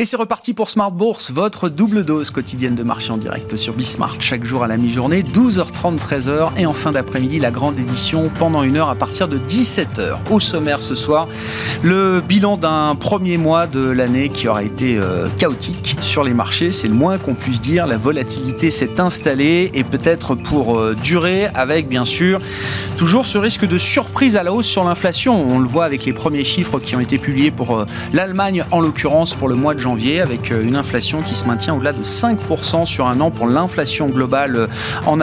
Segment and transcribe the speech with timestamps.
[0.00, 3.74] Et c'est reparti pour Smart Bourse, votre double dose quotidienne de marché en direct sur
[3.74, 8.30] Bismart, chaque jour à la mi-journée, 12h30, 13h, et en fin d'après-midi, la grande édition
[8.38, 10.18] pendant une heure à partir de 17h.
[10.30, 11.26] Au sommaire ce soir,
[11.82, 16.70] le bilan d'un premier mois de l'année qui aura été euh, chaotique sur les marchés,
[16.70, 17.88] c'est le moins qu'on puisse dire.
[17.88, 22.38] La volatilité s'est installée et peut-être pour euh, durer, avec bien sûr
[22.96, 25.40] toujours ce risque de surprise à la hausse sur l'inflation.
[25.48, 28.80] On le voit avec les premiers chiffres qui ont été publiés pour euh, l'Allemagne, en
[28.80, 32.02] l'occurrence pour le mois de janvier avec euh, une inflation qui se maintient au-delà de
[32.02, 34.66] 5% sur un an pour l'inflation globale euh,
[35.06, 35.20] en,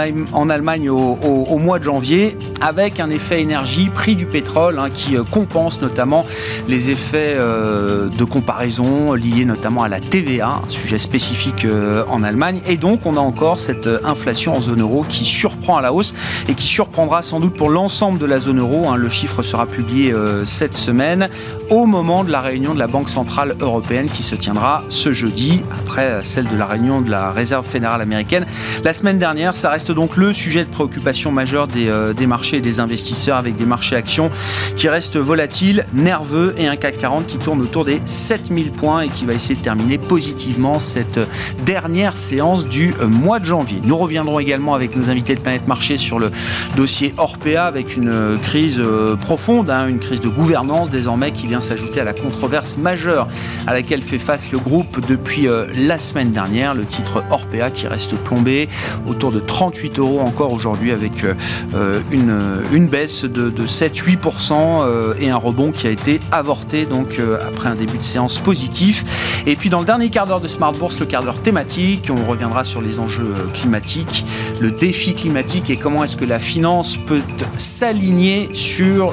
[0.50, 5.82] Allemagne au, mois de janvier, avec un effet énergie, prix du pétrole, hein, qui compense
[5.82, 6.26] notamment
[6.70, 11.66] les effets de comparaison liés notamment à la TVA, un sujet spécifique
[12.10, 12.62] en Allemagne.
[12.68, 16.14] Et donc, on a encore cette inflation en zone euro qui surprend à la hausse
[16.48, 18.85] et qui surprendra sans doute pour l'ensemble de la zone euro.
[18.90, 18.96] Hein.
[18.96, 20.14] Le chiffre sera publié
[20.46, 21.30] cette semaine
[21.70, 24.54] au moment de la réunion de la Banque Centrale Européenne qui se tient
[24.90, 28.46] ce jeudi, après celle de la réunion de la Réserve fédérale américaine.
[28.84, 32.58] La semaine dernière, ça reste donc le sujet de préoccupation majeure des, euh, des marchés
[32.58, 34.30] et des investisseurs avec des marchés actions
[34.78, 39.10] qui restent volatiles, nerveux et un CAC 40 qui tourne autour des 7000 points et
[39.10, 41.20] qui va essayer de terminer positivement cette
[41.66, 43.80] dernière séance du euh, mois de janvier.
[43.84, 46.32] Nous reviendrons également avec nos invités de Planète Marché sur le
[46.78, 48.38] dossier Orpea avec une euh,
[48.76, 53.28] crise profonde, hein, une crise de gouvernance désormais qui vient s'ajouter à la controverse majeure
[53.68, 56.74] à laquelle fait face le groupe depuis euh, la semaine dernière.
[56.74, 58.68] Le titre Orpea qui reste plombé
[59.06, 61.34] autour de 38 euros encore aujourd'hui avec euh,
[61.74, 62.38] euh, une,
[62.74, 67.98] une baisse de, 7-8% et un rebond qui a été avorté donc après un début
[67.98, 69.04] de séance positif.
[69.46, 72.30] Et puis dans le dernier quart d'heure de Smart Bourse, le quart d'heure thématique, on
[72.30, 74.26] reviendra sur les enjeux climatiques,
[74.60, 77.22] le défi climatique et comment est-ce que la finance peut
[77.58, 78.65] s'aligner sur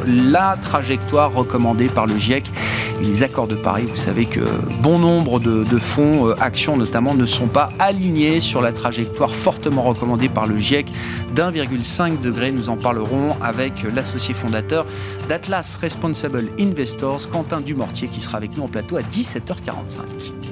[0.07, 2.53] la trajectoire recommandée par le GIEC
[3.01, 3.85] les accords de Paris.
[3.87, 4.41] Vous savez que
[4.81, 9.83] bon nombre de, fonds, euh, actions notamment, ne sont pas alignés sur la trajectoire fortement
[9.83, 10.87] recommandée par le GIEC
[11.35, 12.53] d'1,5 degré.
[12.53, 14.87] Nous en parlerons avec l'associé fondateur
[15.29, 20.52] d'Atlas Responsible Investors, Quentin Dumortier, qui sera avec nous en plateau à 17h45.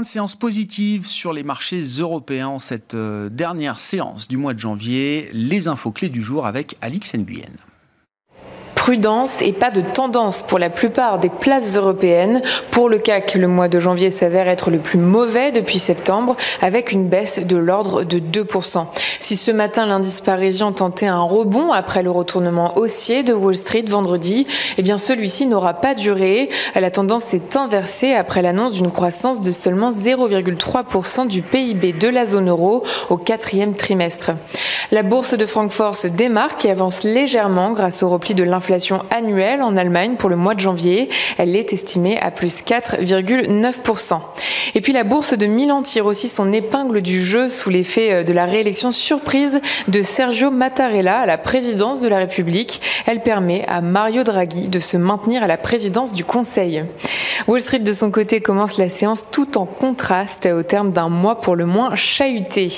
[0.00, 4.58] De séance positive sur les marchés européens en cette euh, dernière séance du mois de
[4.58, 5.28] janvier.
[5.34, 7.52] Les infos clés du jour avec Alix Nguyen
[8.90, 12.42] prudence et pas de tendance pour la plupart des places européennes.
[12.72, 16.90] Pour le CAC, le mois de janvier s'avère être le plus mauvais depuis septembre, avec
[16.90, 18.86] une baisse de l'ordre de 2%.
[19.20, 23.84] Si ce matin l'indice parisien tentait un rebond après le retournement haussier de Wall Street
[23.86, 26.48] vendredi, eh bien celui-ci n'aura pas duré.
[26.74, 32.26] La tendance s'est inversée après l'annonce d'une croissance de seulement 0,3% du PIB de la
[32.26, 34.32] zone euro au quatrième trimestre.
[34.90, 38.79] La bourse de Francfort se démarque et avance légèrement grâce au repli de l'inflation
[39.10, 41.08] annuelle en Allemagne pour le mois de janvier.
[41.38, 44.20] Elle est estimée à plus 4,9%.
[44.74, 48.24] Et puis la bourse de Milan tire aussi son épingle du jeu sous l'effet euh,
[48.24, 52.80] de la réélection surprise de Sergio Mattarella à la présidence de la République.
[53.06, 56.84] Elle permet à Mario Draghi de se maintenir à la présidence du Conseil.
[57.46, 61.40] Wall Street de son côté commence la séance tout en contraste au terme d'un mois
[61.40, 62.70] pour le moins chahuté.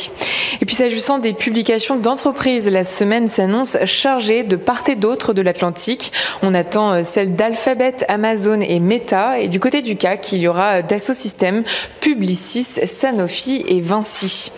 [0.61, 5.43] Et puis s'agissant des publications d'entreprises, la semaine s'annonce chargée de part et d'autre de
[5.43, 5.82] l'Atlantique
[6.43, 9.39] on attend euh, celle d'Alphabet, Amazon et Meta.
[9.39, 11.65] Et du côté du CAC, il y aura euh, Dassault Systèmes,
[12.01, 14.53] Publicis, Sanofi et Vinci.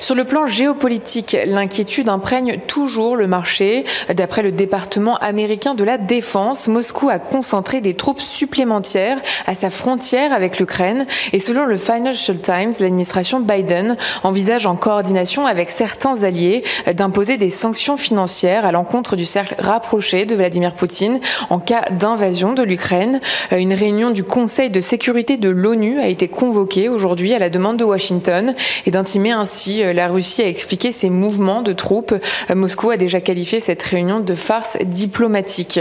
[0.00, 3.84] Sur le plan géopolitique, l'inquiétude imprègne toujours le marché.
[4.14, 9.70] D'après le département américain de la défense, Moscou a concentré des troupes supplémentaires à sa
[9.70, 11.06] frontière avec l'Ukraine.
[11.32, 16.62] Et selon le Financial Times, l'administration Biden envisage en coordination avec certains alliés
[16.94, 22.52] d'imposer des sanctions financières à l'encontre du cercle rapproché de Vladimir Poutine en cas d'invasion
[22.54, 23.20] de l'Ukraine.
[23.52, 27.50] Euh, une réunion du Conseil de sécurité de l'ONU a été convoquée aujourd'hui à la
[27.50, 28.54] demande de Washington
[28.86, 32.14] et d'intimer ainsi euh, la Russie à expliquer ses mouvements de troupes.
[32.50, 35.80] Euh, Moscou a déjà qualifié cette réunion de farce diplomatique.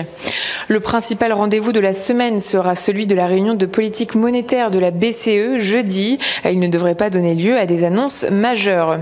[0.68, 4.80] Le principal rendez-vous de la semaine sera celui de la réunion de politique monétaire de
[4.80, 6.20] la BCE jeudi.
[6.46, 9.00] Il ne devrait pas donner lieu à des annonces majeures.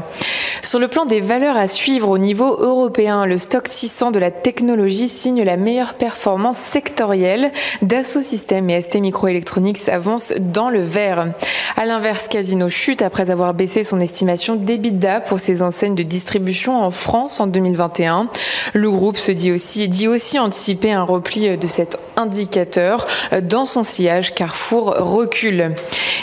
[0.64, 4.32] Sur le plan des valeurs à suivre au niveau européen, le stock 600 de la
[4.32, 7.52] technologie signe la meilleure performance sectorielle.
[7.82, 11.28] Dassault Systèmes et ST Microelectronics avancent dans le vert.
[11.76, 16.82] À l'inverse, Casino chute après avoir baissé son estimation d'EBITDA pour ses enseignes de distribution
[16.82, 18.30] en France en 2021.
[18.74, 23.06] Le groupe se dit aussi, dit aussi anticiper un repli de cette indicateur.
[23.44, 25.76] Dans son sillage, Carrefour recule.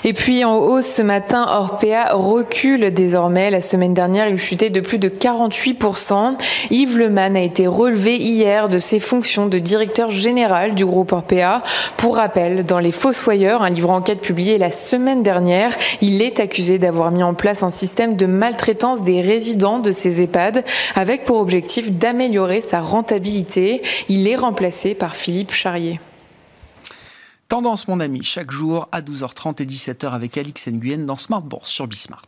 [0.02, 3.50] Et puis en hausse ce matin, Orpea recule désormais.
[3.50, 6.36] La semaine dernière, il chutait de plus de 48%.
[6.70, 11.62] Yves Leman a été relevé hier de ses fonctions de directeur général du groupe Orpea.
[11.96, 16.78] Pour rappel, dans Les Fossoyeurs, un livre enquête publié la semaine dernière, il est accusé
[16.78, 20.64] d'avoir mis en place un système de maltraitance des résidents de ces EHPAD
[20.94, 23.82] avec pour objectif d'améliorer sa rentabilité.
[24.08, 26.00] Il est remplacé par Philippe Charrier.
[27.48, 31.70] Tendance, mon ami, chaque jour à 12h30 et 17h avec Alix Nguyen dans Smart Bourse
[31.70, 32.22] sur Bismart.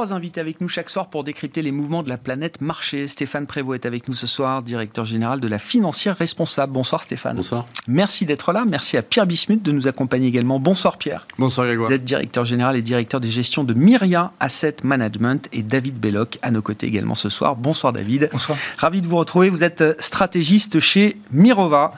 [0.00, 3.06] Trois invités avec nous chaque soir pour décrypter les mouvements de la planète marché.
[3.06, 6.72] Stéphane Prévost est avec nous ce soir, directeur général de la financière responsable.
[6.72, 7.36] Bonsoir Stéphane.
[7.36, 7.66] Bonsoir.
[7.86, 8.64] Merci d'être là.
[8.66, 10.58] Merci à Pierre Bismuth de nous accompagner également.
[10.58, 11.26] Bonsoir Pierre.
[11.38, 11.90] Bonsoir Grégoire.
[11.90, 16.38] Vous êtes directeur général et directeur des gestions de Myria Asset Management et David Belloc
[16.40, 17.54] à nos côtés également ce soir.
[17.54, 18.30] Bonsoir David.
[18.32, 18.56] Bonsoir.
[18.78, 19.50] Ravi de vous retrouver.
[19.50, 21.90] Vous êtes stratégiste chez Mirova.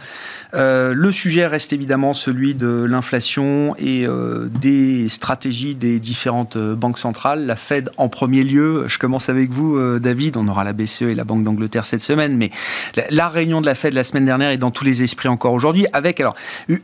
[0.55, 6.75] Euh, le sujet reste évidemment celui de l'inflation et euh, des stratégies des différentes euh,
[6.75, 7.47] banques centrales.
[7.47, 8.85] La Fed en premier lieu.
[8.87, 10.37] Je commence avec vous, euh, David.
[10.37, 12.51] On aura la BCE et la Banque d'Angleterre cette semaine, mais
[13.11, 15.87] la, réunion de la Fed la semaine dernière est dans tous les esprits encore aujourd'hui,
[15.93, 16.35] avec alors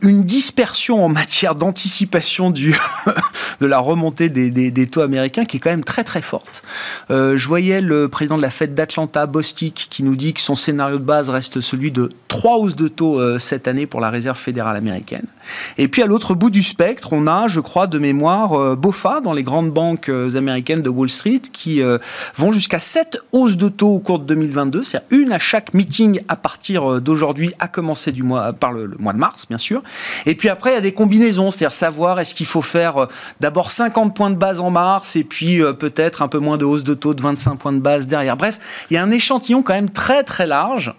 [0.01, 2.51] une dispersion en matière d'anticipation
[3.59, 6.63] de la remontée des, taux américains qui est quand même très très forte.
[7.11, 10.55] Euh, je voyais le président de la Fed d'Atlanta, Bostic, qui nous dit que son
[10.55, 14.09] scénario de base reste celui de trois hausses de taux euh, cette année pour la
[14.09, 15.25] Réserve fédérale américaine.
[15.77, 19.33] Et puis à l'autre bout du spectre, on a, je crois, de mémoire, BOFA dans
[19.33, 21.97] les grandes banques américaines de Wall Street qui euh,
[22.35, 26.21] vont jusqu'à 7 hausses de taux au cours de 2022, c'est-à-dire une à chaque meeting
[26.27, 29.81] à partir euh, d'aujourd'hui, à commencer du mois, par le, mois de mars, bien sûr.
[30.25, 33.05] Et puis après, il y a des combinaisons, c'est-à-dire savoir est-ce qu'il faut faire euh,
[33.39, 36.83] d'abord 50 points de base en mars et puis peut-être un peu moins de hausse
[36.83, 38.37] de taux de 25 points de base derrière.
[38.37, 38.59] Bref,
[38.89, 40.93] il y a un échantillon quand même très très large.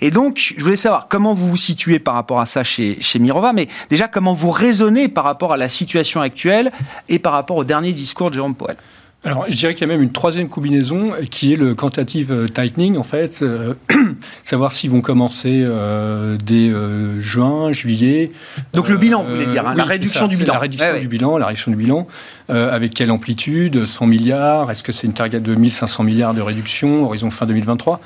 [0.00, 3.18] Et donc, je voulais savoir comment vous vous situez par rapport à ça chez, chez
[3.18, 6.70] Mirova, mais déjà comment vous raisonnez par rapport à la situation actuelle
[7.08, 8.76] et par rapport au dernier discours de Jérôme Powell?
[9.24, 12.96] Alors, je dirais qu'il y a même une troisième combinaison qui est le quantitative tightening,
[12.96, 13.74] en fait, euh,
[14.44, 18.30] savoir s'ils vont commencer euh, dès euh, juin, juillet.
[18.74, 20.52] Donc le bilan, vous voulez dire, hein, la réduction du bilan.
[20.54, 22.06] La réduction du bilan, la réduction du bilan.
[22.48, 27.04] avec quelle amplitude 100 milliards Est-ce que c'est une target de 1500 milliards de réduction,
[27.04, 28.00] horizon fin 2023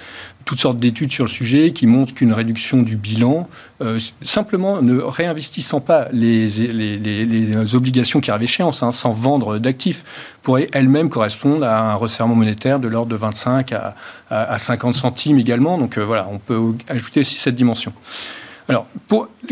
[0.44, 3.48] toutes sortes d'études sur le sujet qui montrent qu'une réduction du bilan,
[3.80, 10.04] euh, simplement ne réinvestissant pas les, obligations qui arrivent échéance, hein, sans vendre d'actifs,
[10.42, 13.94] pourrait elle-même correspondre à un resserrement monétaire de l'ordre de 25 à,
[14.30, 15.78] à, 50 centimes également.
[15.78, 17.92] Donc euh, voilà, on peut ajouter aussi cette dimension.
[18.68, 18.86] Alors,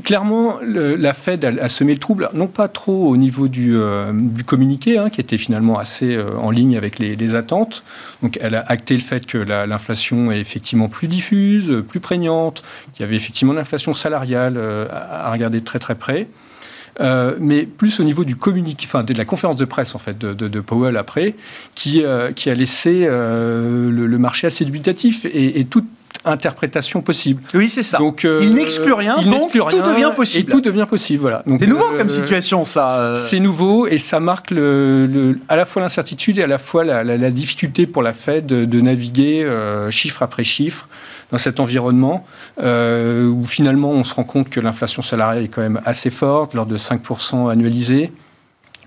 [0.05, 4.13] clairement, la Fed a, semé le trouble, non pas trop au niveau du, euh,
[4.47, 7.85] communiqué, hein, qui était finalement assez euh, en ligne avec les, attentes.
[8.23, 12.63] Donc, elle a acté le fait que l'inflation est effectivement plus diffuse, plus prégnante,
[12.93, 16.29] qu'il y avait effectivement l'inflation salariale euh, à, regarder très très près.
[17.41, 20.61] mais plus au niveau du communiqué, enfin de la conférence de presse en fait de,
[20.61, 21.35] Powell après,
[21.75, 25.65] qui, a laissé le, marché assez dubitatif et, et
[26.25, 27.43] interprétation possible.
[27.55, 27.99] Oui, c'est ça.
[27.99, 30.49] Donc, euh, il n'exclut rien, il donc tout devient possible.
[30.49, 31.43] Et tout devient possible, voilà.
[31.59, 32.97] C'est nouveau euh, comme situation, ça.
[32.97, 33.17] Euh.
[33.17, 37.31] C'est nouveau et ça marque le, à la fois l'incertitude et à la fois la,
[37.31, 39.47] difficulté pour la Fed de, naviguer
[39.91, 40.89] chiffre après chiffre
[41.31, 42.27] dans cet environnement
[42.63, 46.67] où finalement on se rend compte que l'inflation salariale est quand même assez forte, lors
[46.67, 48.13] de 5% annualisé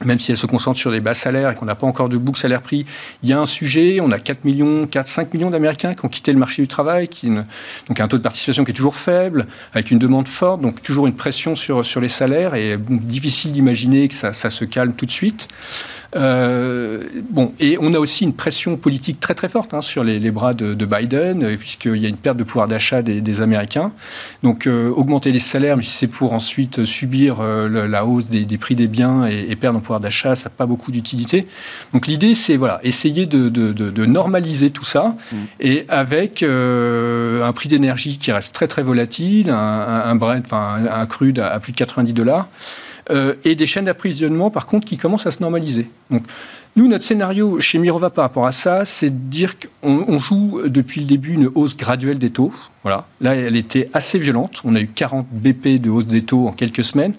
[0.06, 2.18] même si elle se concentre sur des bas salaires et qu'on n'a pas encore de
[2.18, 2.86] boucle salaire-prix,
[3.22, 6.10] il y a un sujet, on a 4 millions, 4, 5 millions d'Américains qui ont
[6.10, 9.48] quitté le marché du travail, qui donc un taux de participation qui est toujours faible,
[9.74, 14.08] avec une demande forte, donc toujours une pression sur, sur les salaires, et difficile d'imaginer
[14.08, 15.48] que ça, se calme tout de suite.
[16.16, 20.32] Euh, bon, et on a aussi une pression politique très très forte hein, sur les,
[20.32, 23.92] bras de, Biden, euh, puisqu'il y a une perte de pouvoir d'achat des, Américains.
[24.44, 28.76] Donc euh, augmenter les salaires, mais si c'est pour ensuite subir la hausse des, prix
[28.76, 31.48] des biens et, perdre en pouvoir d'achat, ça n'a pas beaucoup d'utilité.
[31.94, 35.36] Donc l'idée, c'est voilà, essayer de, normaliser tout ça, mmh.
[35.62, 41.40] et avec un prix d'énergie qui reste très très volatile, un, un, un, un crude
[41.40, 42.48] à plus de 90 dollars.
[43.12, 45.88] Euh, et des chaînes d'approvisionnement, par contre, qui commencent à se normaliser.
[46.10, 46.24] Donc,
[46.76, 51.02] nous, notre scénario chez Mirova par rapport à ça, c'est de dire qu'on joue depuis
[51.02, 52.52] le début une hausse graduelle des taux.
[52.82, 53.06] Voilà.
[53.22, 54.62] Là, elle était assez violente.
[54.64, 57.14] On a eu 40 BP de hausse des taux en quelques semaines.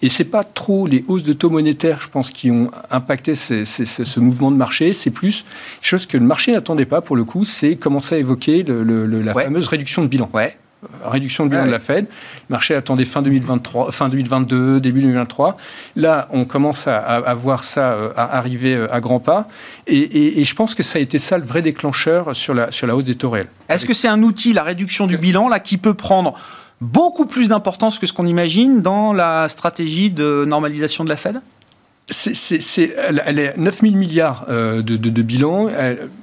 [0.00, 4.20] Et c'est pas trop les hausses de taux monétaires, je pense, qui ont impacté ce
[4.20, 4.92] mouvement de marché.
[4.92, 5.44] C'est plus
[5.80, 9.66] chose que le marché n'attendait pas, pour le coup, c'est commencer à évoquer la fameuse
[9.66, 10.30] réduction de bilan.
[10.32, 10.56] Ouais.
[11.04, 12.06] Réduction de bilan de la Fed.
[12.06, 15.56] Le marché attendait fin 2023, fin 2022, début 2023.
[15.96, 19.48] Là, on commence à, voir ça arriver à grands pas.
[19.86, 22.96] Et, je pense que ça a été ça le vrai déclencheur sur la, sur la
[22.96, 23.48] hausse des taux réels.
[23.68, 26.38] Est-ce que c'est un outil, la réduction du bilan, là, qui peut prendre
[26.80, 31.40] beaucoup plus d'importance que ce qu'on imagine dans la stratégie de normalisation de la Fed?
[32.10, 35.68] C'est, elle, est 9 000 milliards euh, de, de, bilan.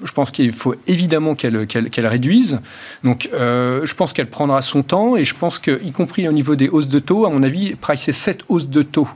[0.04, 2.60] je pense qu'il faut évidemment qu'elle, qu'elle, réduise.
[3.04, 6.32] Donc, euh, je pense qu'elle prendra son temps et je pense que, y compris au
[6.32, 9.08] niveau des hausses de taux, à mon avis, pricer 7 hausses de taux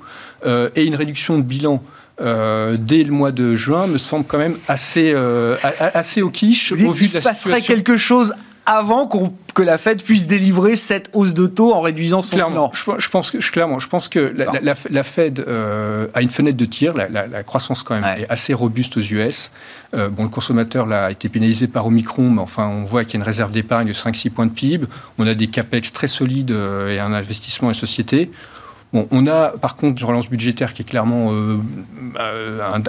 [0.45, 1.83] euh, et une réduction de bilan
[2.19, 5.11] dès le mois de juin me semble quand même assez,
[5.79, 6.71] assez au quiche.
[6.71, 9.09] au vu de la passerait quelque chose avant
[9.53, 13.31] que la Fed puisse délivrer cette hausse de taux en réduisant son clairement, Je, pense
[13.31, 14.31] que, clairement, je pense que
[14.89, 16.93] la, Fed euh, a une fenêtre de tir.
[16.93, 19.51] La, croissance, quand même, est assez robuste aux US.
[19.93, 23.15] Euh, bon, le consommateur là, a été pénalisé par Omicron, mais enfin, on voit qu'il
[23.15, 24.87] y a une réserve d'épargne de 5-6 points de PIB.
[25.17, 28.31] On a des capex très solides euh, et un investissement en société
[28.93, 31.57] on a par contre une relance budgétaire qui est clairement euh,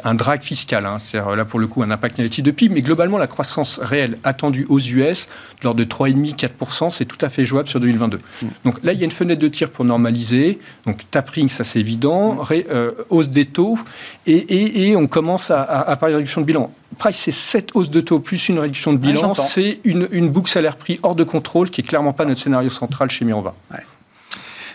[0.05, 0.99] un, drag fiscal, hein.
[0.99, 4.19] c'est-à-dire là pour le coup un impact négatif de PIB, mais globalement la croissance réelle
[4.25, 5.29] attendue aux US,
[5.63, 8.19] lors de 3,5-4%, c'est tout à fait jouable sur 2022.
[8.19, 8.47] Mm.
[8.65, 11.79] Donc là il y a une fenêtre de tir pour normaliser, donc tapering ça c'est
[11.79, 12.47] évident, mm.
[12.71, 13.79] euh, hausse des taux,
[14.27, 16.71] et, on commence à, à, parler de réduction de bilan.
[16.99, 19.35] Price, c'est 7 hausses de taux plus une réduction de bilan.
[19.35, 23.09] c'est une, une boucle salaire-prix hors de contrôle qui est clairement pas notre scénario central
[23.09, 23.55] chez Mirova.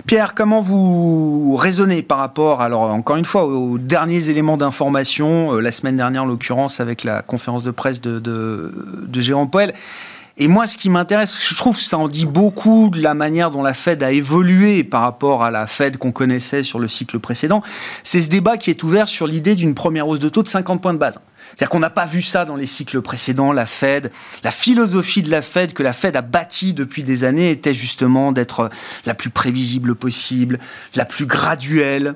[0.05, 5.59] Pierre, comment vous raisonnez par rapport, alors encore une fois, aux derniers éléments d'information, euh,
[5.59, 8.71] la semaine dernière en l'occurrence avec la conférence de presse de, de,
[9.07, 9.73] de Poel
[10.39, 13.49] et moi, ce qui m'intéresse, je trouve que ça en dit beaucoup de la manière
[13.49, 17.17] dont la Fed a évolué par rapport à la Fed qu'on connaissait sur le cycle
[17.17, 17.63] précédent.
[18.03, 20.79] C'est ce débat qui est ouvert sur l'idée d'une première hausse de taux de 50
[20.79, 21.19] points de base.
[21.57, 23.51] C'est-à-dire qu'on n'a pas vu ça dans les cycles précédents.
[23.51, 24.11] La Fed,
[24.43, 28.31] la philosophie de la Fed que la Fed a bâtie depuis des années était justement
[28.31, 28.69] d'être
[29.05, 30.59] la plus prévisible possible,
[30.95, 32.13] la plus graduelle,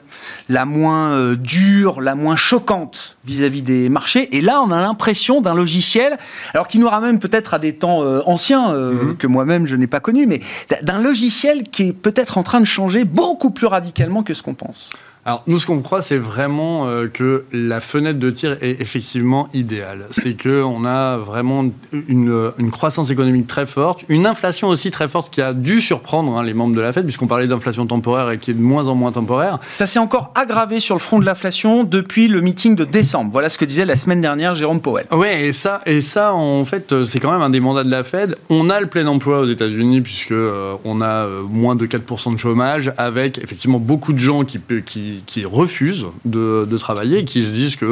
[0.48, 4.36] la moins euh, dure, la moins choquante vis-à-vis des marchés.
[4.38, 6.20] Et là, on a l'impression d'un logiciel,
[6.54, 9.18] alors qui nous ramène peut-être à des temps euh, anciens euh, mhm.
[9.18, 10.42] que moi-même je n'ai pas connus, mais
[10.84, 14.54] d'un logiciel qui est peut-être en train de changer beaucoup plus radicalement que ce qu'on
[14.54, 14.92] pense.
[15.24, 19.50] Alors, nous, ce qu'on croit, c'est vraiment euh, que la fenêtre de tir est effectivement
[19.54, 20.08] idéale.
[20.10, 25.32] C'est qu'on a vraiment une, une, croissance économique très forte, une inflation aussi très forte
[25.32, 28.40] qui a dû surprendre hein, les membres de la Fed, puisqu'on parlait d'inflation temporaire et
[28.40, 29.60] qui est de moins en moins temporaire.
[29.76, 33.30] Ça s'est encore aggravé sur le front de l'inflation depuis le meeting de décembre.
[33.32, 35.06] Voilà ce que disait la semaine dernière Jérôme Powell.
[35.12, 38.04] Oui, et ça, et ça, en fait, c'est quand même un des mandats de la
[38.04, 38.38] Fed.
[38.50, 42.34] On a le plein emploi aux États-Unis, puisque euh, on a euh, moins de 4%
[42.34, 47.50] de chômage, avec effectivement beaucoup de gens qui, qui qui, refusent de, travailler, qui se
[47.50, 47.88] disent qu'il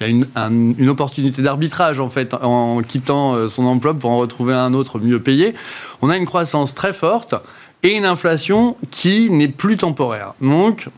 [0.00, 0.26] y a une,
[0.78, 4.98] une opportunité d'arbitrage en fait en quittant euh, son emploi pour en retrouver un autre
[4.98, 5.54] mieux payé.
[6.02, 7.34] On a une croissance très forte
[7.82, 10.34] et une inflation qui n'est plus temporaire.
[10.40, 10.88] Donc,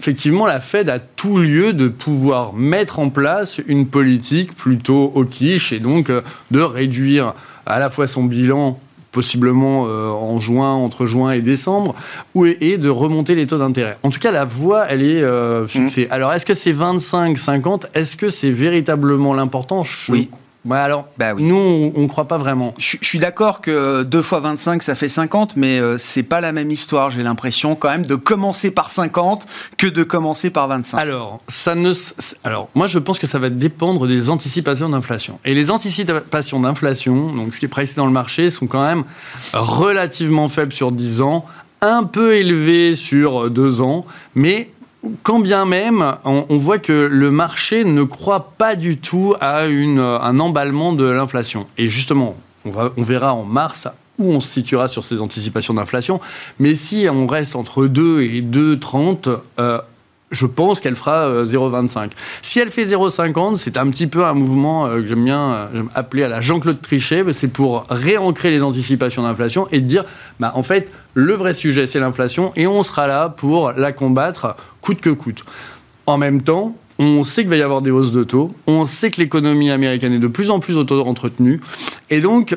[0.00, 5.24] effectivement, la Fed a tout lieu de pouvoir mettre en place une politique plutôt au
[5.24, 7.34] quiche et donc euh, de réduire
[7.66, 8.78] à la fois son bilan
[9.14, 11.94] possiblement euh, en juin, entre juin et décembre,
[12.34, 13.96] ou, et de remonter les taux d'intérêt.
[14.02, 16.06] En tout cas, la voie, elle est euh, fixée.
[16.06, 16.12] Mmh.
[16.12, 19.84] Alors, est-ce que c'est 25, 50 Est-ce que c'est véritablement l'important?
[20.10, 20.28] Oui.
[20.64, 22.72] Bah alors, bah nous, on ne croit pas vraiment.
[22.78, 26.52] Je, suis d'accord que 2 fois 25, ça fait 50, mais euh, c'est pas la
[26.52, 30.96] même histoire, j'ai l'impression, quand même, de commencer par 50 que de commencer par 25.
[30.96, 31.92] Alors, ça ne,
[32.44, 35.38] alors, moi, je pense que ça va dépendre des anticipations d'inflation.
[35.44, 39.04] Et les anticipations d'inflation, donc ce qui est précisé dans le marché, sont quand même
[39.52, 41.44] relativement faibles sur 10 ans,
[41.82, 44.70] un peu élevées sur 2 ans, mais
[45.22, 50.40] quand bien même, on, voit que le marché ne croit pas du tout à un
[50.40, 51.66] emballement de l'inflation.
[51.78, 56.20] Et justement, on, verra en mars où on se situera sur ces anticipations d'inflation.
[56.58, 59.80] Mais si on reste entre 2 et 2,30, euh,
[60.30, 61.98] je pense qu'elle fera 0,25.
[61.98, 62.08] Euh,
[62.42, 66.22] si elle fait 0,50, c'est un petit peu un mouvement euh, que j'aime bien appeler
[66.22, 67.24] à la Jean-Claude Trichet.
[67.32, 70.04] C'est pour réancrer les anticipations d'inflation et dire,
[70.38, 74.56] bah, en fait, le vrai sujet, c'est l'inflation et on sera là pour la combattre
[74.84, 75.44] coûte que coûte.
[76.06, 79.10] En même temps, on sait qu'il va y avoir des hausses de taux, on sait
[79.10, 81.60] que l'économie américaine est de plus en plus auto-entretenue,
[82.10, 82.56] et donc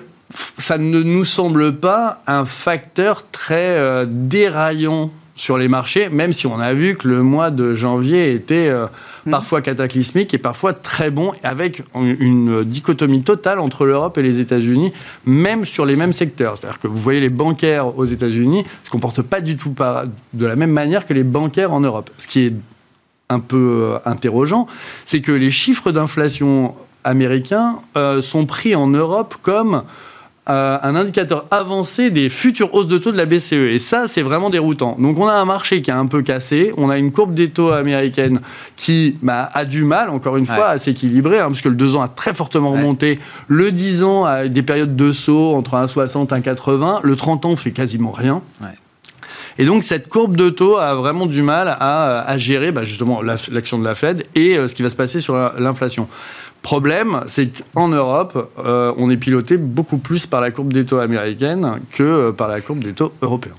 [0.57, 6.47] ça ne nous semble pas un facteur très euh, déraillant sur les marchés, même si
[6.47, 8.87] on a vu que le mois de janvier était euh,
[9.25, 9.31] mm.
[9.31, 14.91] parfois cataclysmique et parfois très bon, avec une dichotomie totale entre l'Europe et les États-Unis,
[15.25, 16.57] même sur les mêmes secteurs.
[16.57, 19.73] C'est-à-dire que vous voyez les bancaires aux États-Unis se comportent pas du tout
[20.33, 22.09] de la même manière que les bancaires en Europe.
[22.17, 22.53] Ce qui est
[23.29, 24.67] un peu euh, interrogeant,
[25.05, 29.83] c'est que les chiffres d'inflation américains euh, sont pris en Europe comme
[30.49, 33.53] euh, un indicateur avancé des futures hausses de taux de la BCE.
[33.53, 34.95] Et ça, c'est vraiment déroutant.
[34.97, 37.49] Donc on a un marché qui est un peu cassé, on a une courbe des
[37.49, 38.39] taux américaine
[38.75, 42.01] qui bah, a du mal, encore une fois, à s'équilibrer, hein, puisque le 2 ans
[42.01, 46.41] a très fortement remonté, le 10 ans a des périodes de saut entre 1,60 et
[46.41, 48.41] 1,80, le 30 ans fait quasiment rien.
[49.59, 53.79] Et donc cette courbe de taux a vraiment du mal à, gérer bah, justement l'action
[53.79, 56.07] de la Fed et euh, ce qui va se passer sur l'inflation.
[56.61, 60.99] Problème, c'est qu'en Europe, euh, on est piloté beaucoup plus par la courbe des taux
[60.99, 63.55] américaine que euh, par la courbe des taux européens.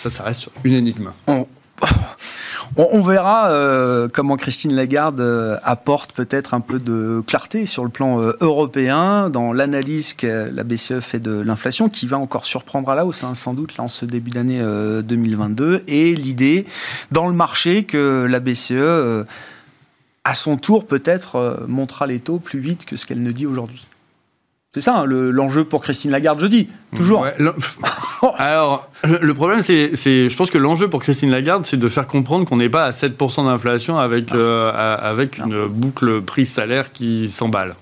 [0.00, 1.10] Ça, ça reste une énigme.
[1.28, 5.20] On, verra euh, comment Christine Lagarde
[5.62, 11.00] apporte peut-être un peu de clarté sur le plan européen dans l'analyse que la BCE
[11.00, 13.88] fait de l'inflation, qui va encore surprendre à la hausse, hein, sans doute, là, en
[13.88, 14.60] ce début d'année
[15.04, 16.66] 2022, et l'idée
[17.12, 19.26] dans le marché que la BCE
[20.24, 23.46] à son tour, peut-être, euh, montrera les taux plus vite que ce qu'elle ne dit
[23.46, 23.86] aujourd'hui.
[24.74, 27.26] C'est ça hein, l'enjeu pour Christine Lagarde jeudi, toujours.
[28.36, 32.44] alors, le, problème, c'est, je pense que l'enjeu pour Christine Lagarde, c'est de faire comprendre
[32.44, 34.70] qu'on n'est pas à 7% d'inflation avec, euh,
[35.00, 37.76] avec une boucle prix-salaire qui s'emballe.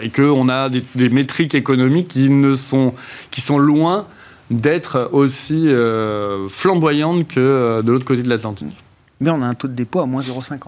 [0.00, 2.94] et qu'on a des, métriques économiques qui, ne sont,
[3.32, 4.06] qui sont loin
[4.50, 8.76] d'être aussi euh, flamboyantes que de l'autre côté de l'Atlantique.
[9.20, 10.60] Mais on a un taux de dépôt à moins 0,50.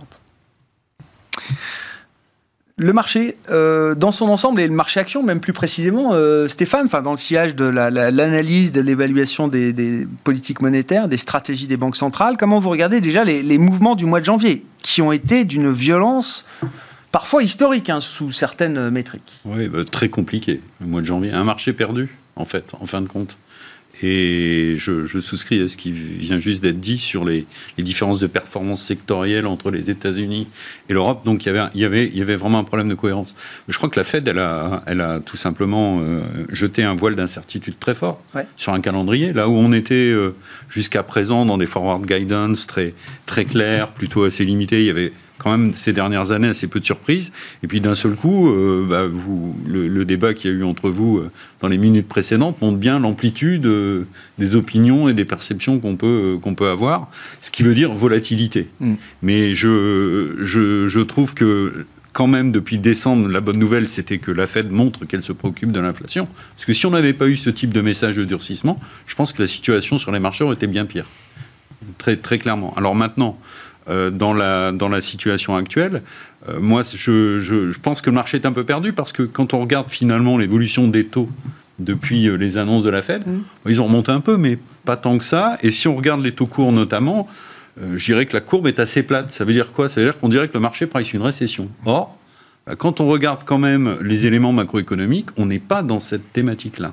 [2.80, 6.86] Le marché, euh, dans son ensemble, et le marché action, même plus précisément, euh, Stéphane,
[6.86, 11.96] enfin, dans le sillage de l'analyse, de l'évaluation des, politiques monétaires, des stratégies des banques
[11.96, 15.70] centrales, comment vous regardez déjà les, mouvements du mois de janvier, qui ont été d'une
[15.70, 16.46] violence
[17.12, 19.40] parfois historique hein, sous certaines métriques?
[19.44, 21.32] Oui, bah, très compliqué, le mois de janvier.
[21.32, 23.36] Un marché perdu, en fait, en fin de compte.
[24.02, 27.46] Et je, souscris à ce qui vient juste d'être dit sur les,
[27.78, 30.48] différences de performance sectorielles entre les États-Unis
[30.88, 31.24] et l'Europe.
[31.24, 33.34] Donc il y, avait, il, y avait, il y avait vraiment un problème de cohérence.
[33.68, 37.16] Je crois que la Fed, elle a, elle a tout simplement euh, jeté un voile
[37.16, 38.22] d'incertitude très fort
[38.56, 39.32] sur un calendrier.
[39.32, 40.34] Là où on était euh,
[40.68, 42.94] jusqu'à présent dans des forward guidance très,
[43.26, 46.80] très clairs, plutôt assez limités, il y avait quand même ces dernières années assez peu
[46.80, 47.32] de surprises.
[47.62, 50.90] Et puis d'un seul coup, euh, bah, vous, le, débat qu'il y a eu entre
[50.90, 51.30] vous euh,
[51.60, 54.04] dans les minutes précédentes montre bien l'amplitude euh,
[54.38, 58.68] des opinions et des perceptions qu'on peut, qu'on peut avoir, ce qui veut dire volatilité.
[58.80, 58.94] Mm.
[59.22, 64.32] Mais je, je, je trouve que quand même, depuis décembre, la bonne nouvelle, c'était que
[64.32, 66.28] la Fed montre qu'elle se préoccupe de l'inflation.
[66.56, 69.32] Parce que si on n'avait pas eu ce type de message de durcissement, je pense
[69.32, 71.06] que la situation sur les marchés aurait été bien pire.
[71.98, 72.74] Très, très clairement.
[72.76, 73.38] Alors maintenant,
[73.88, 76.02] dans, la, dans la situation actuelle.
[76.48, 79.52] Euh, moi, je, je, pense que le marché est un peu perdu parce que quand
[79.52, 81.28] on regarde finalement l'évolution des taux
[81.78, 83.40] depuis euh, les annonces de la Fed, mmh.
[83.68, 85.58] ils ont remonté un peu, mais pas tant que ça.
[85.62, 87.28] Et si on regarde les taux courts notamment,
[87.94, 89.30] je dirais que la courbe est assez plate.
[89.30, 89.88] Ça veut dire quoi?
[89.88, 91.68] Ça veut dire qu'on dirait que le marché price une récession.
[91.86, 92.18] Or,
[92.78, 96.92] quand on regarde quand même les éléments macroéconomiques, on n'est pas dans cette thématique-là.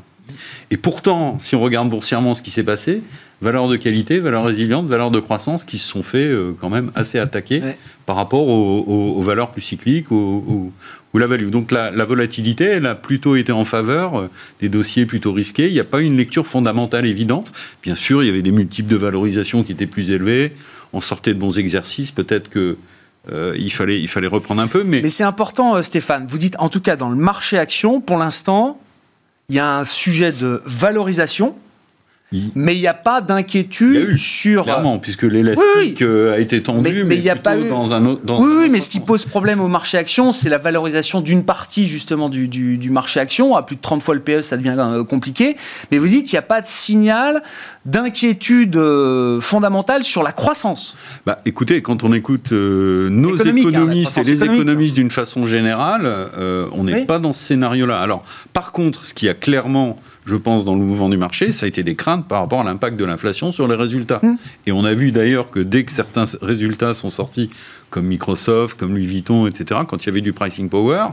[0.72, 3.02] Et pourtant, si on regarde boursièrement ce qui s'est passé,
[3.42, 6.92] valeurs de qualité, valeurs résilientes, valeurs de croissance qui se sont fait euh, quand même
[6.96, 7.62] assez attaquer
[8.06, 10.72] par rapport aux, valeurs plus cycliques ou,
[11.14, 11.50] la value.
[11.50, 15.68] Donc la, volatilité, elle a plutôt été en faveur euh, des dossiers plutôt risqués.
[15.68, 17.52] Il n'y a pas une lecture fondamentale évidente.
[17.82, 20.54] Bien sûr, il y avait des multiples de valorisation qui étaient plus élevés.
[20.94, 22.12] On sortait de bons exercices.
[22.12, 22.78] Peut-être que
[23.32, 24.84] euh, il, fallait, il fallait reprendre un peu.
[24.84, 26.28] Mais, mais c'est important, Stéphane.
[26.28, 28.80] Vous dites, en tout cas, dans le marché action, pour l'instant,
[29.50, 31.56] il y a un sujet de valorisation
[32.56, 34.64] mais il n'y a pas d'inquiétude sur.
[34.64, 37.70] Clairement, puisque l'élastique euh, a été tendu, mais, il n'y a pas eu...
[37.70, 38.22] dans un autre.
[38.40, 41.88] oui, oui, mais ce qui pose problème au marché action, c'est la valorisation d'une partie
[41.88, 43.56] justement du, du, marché action.
[43.56, 45.56] À plus de 30 fois le PE, ça devient euh, compliqué.
[45.92, 47.42] Mais vous dites, il n'y a pas de signal
[47.86, 50.98] d'inquiétude euh, fondamentale sur la croissance.
[51.26, 56.30] Bah, écoutez, quand on écoute nos hein, économistes et les économistes d'une façon générale,
[56.74, 58.02] on n'est pas dans ce scénario-là.
[58.02, 61.66] Alors, par contre, ce qui a clairement je pense, dans le mouvement du marché, ça
[61.66, 64.22] a été des craintes par rapport à l'impact de l'inflation sur les résultats.
[64.66, 67.50] Et on a vu d'ailleurs que dès que certains résultats sont sortis,
[67.90, 71.06] comme Microsoft, comme Louis Vuitton, etc., quand il y avait du pricing power,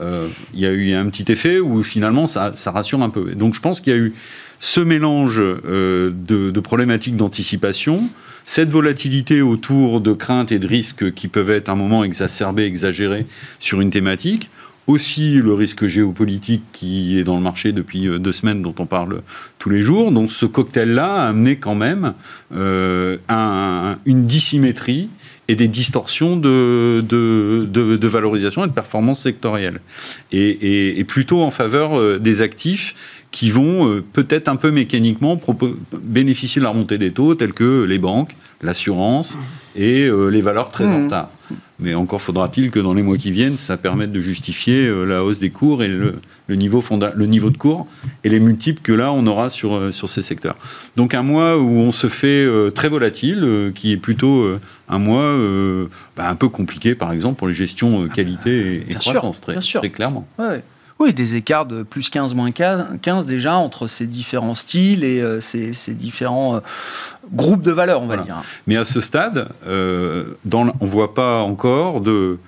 [0.00, 3.32] euh, il y a eu un petit effet où finalement ça, rassure un peu.
[3.32, 4.14] donc je pense qu'il y a eu
[4.58, 8.08] ce mélange euh, de, de, problématiques d'anticipation,
[8.46, 12.64] cette volatilité autour de craintes et de risques qui peuvent être à un moment exacerbés,
[12.64, 13.26] exagérés
[13.58, 14.48] sur une thématique
[14.86, 18.86] aussi le risque géopolitique qui est dans le marché depuis euh, deux semaines, dont on
[18.86, 19.22] parle
[19.58, 20.12] tous les jours.
[20.12, 22.14] Donc ce cocktail-là a amené quand même
[22.54, 23.18] euh,
[24.04, 25.08] une dissymétrie
[25.48, 29.80] et des distorsions de, de, valorisation et de performance sectorielle.
[30.30, 32.94] Et, plutôt en faveur euh, des actifs
[33.32, 35.40] qui vont peut-être un peu mécaniquement
[36.02, 39.38] bénéficier de la remontée des taux, tels que les banques, l'assurance
[39.74, 41.04] et les valeurs très en mmh.
[41.04, 41.30] retard.
[41.78, 45.24] Mais encore faudra-t-il que dans les mois qui viennent, ça permette de justifier euh, la
[45.24, 46.82] hausse des cours et le, niveau
[47.14, 47.86] le niveau de cours
[48.24, 50.56] et les multiples que là on aura sur, euh, sur ces secteurs.
[50.96, 54.46] Donc un mois où on se fait très volatile, qui est plutôt
[54.88, 55.36] un mois
[56.16, 60.26] bah, un peu compliqué par exemple pour les gestions qualité et, croissance, très, très, clairement.
[61.02, 65.94] Oui, des écarts de plus 15, moins 15 déjà entre ces différents styles et ces,
[65.94, 66.62] différents
[67.32, 68.42] groupe de valeurs, on va dire.
[68.66, 72.38] Mais à ce stade, euh, dans, on ne voit pas encore de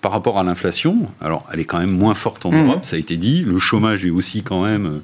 [0.00, 2.66] par rapport à l'inflation, alors elle est quand même moins forte en mmh.
[2.66, 5.00] Europe, ça a été dit, le chômage est aussi quand même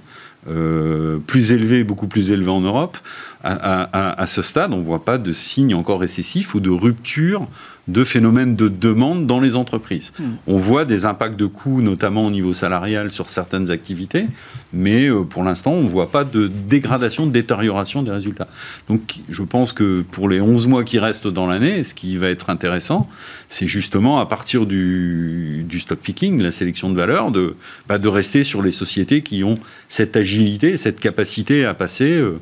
[0.46, 2.98] euh, plus élevé, beaucoup plus élevé en Europe.
[3.42, 7.48] À, ce stade, on ne voit pas de signe encore récessif ou de rupture
[7.88, 10.12] de phénomènes de demande dans les entreprises.
[10.18, 10.24] Hmm.
[10.46, 14.26] On voit des impacts de coûts, notamment au niveau salarial, sur certaines activités,
[14.72, 18.48] mais euh, pour l'instant, on ne voit pas de dégradation, de détérioration des résultats.
[18.88, 22.28] Donc, je pense que pour les 11 mois qui restent dans l'année, ce qui va
[22.28, 23.08] être intéressant,
[23.48, 28.44] c'est justement à partir du, stock picking, la sélection de valeur, de, bah, de rester
[28.44, 32.40] sur les sociétés qui ont cette agilité, cette capacité à passer euh,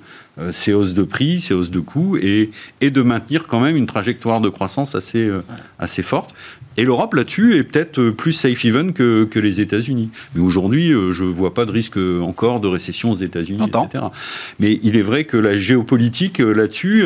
[0.50, 3.86] ces hausses de prix, ces hausses de coûts, et, et de maintenir quand même une
[3.86, 5.42] trajectoire de croissance assez, euh,
[5.78, 6.34] assez forte.
[6.78, 10.10] Et l'Europe, là-dessus, est peut-être euh, plus safe haven que, que les États-Unis.
[10.34, 14.04] Mais aujourd'hui, je ne vois pas de risque encore de récession aux États-Unis, etc.
[14.58, 17.04] Mais il est vrai que la géopolitique, là-dessus,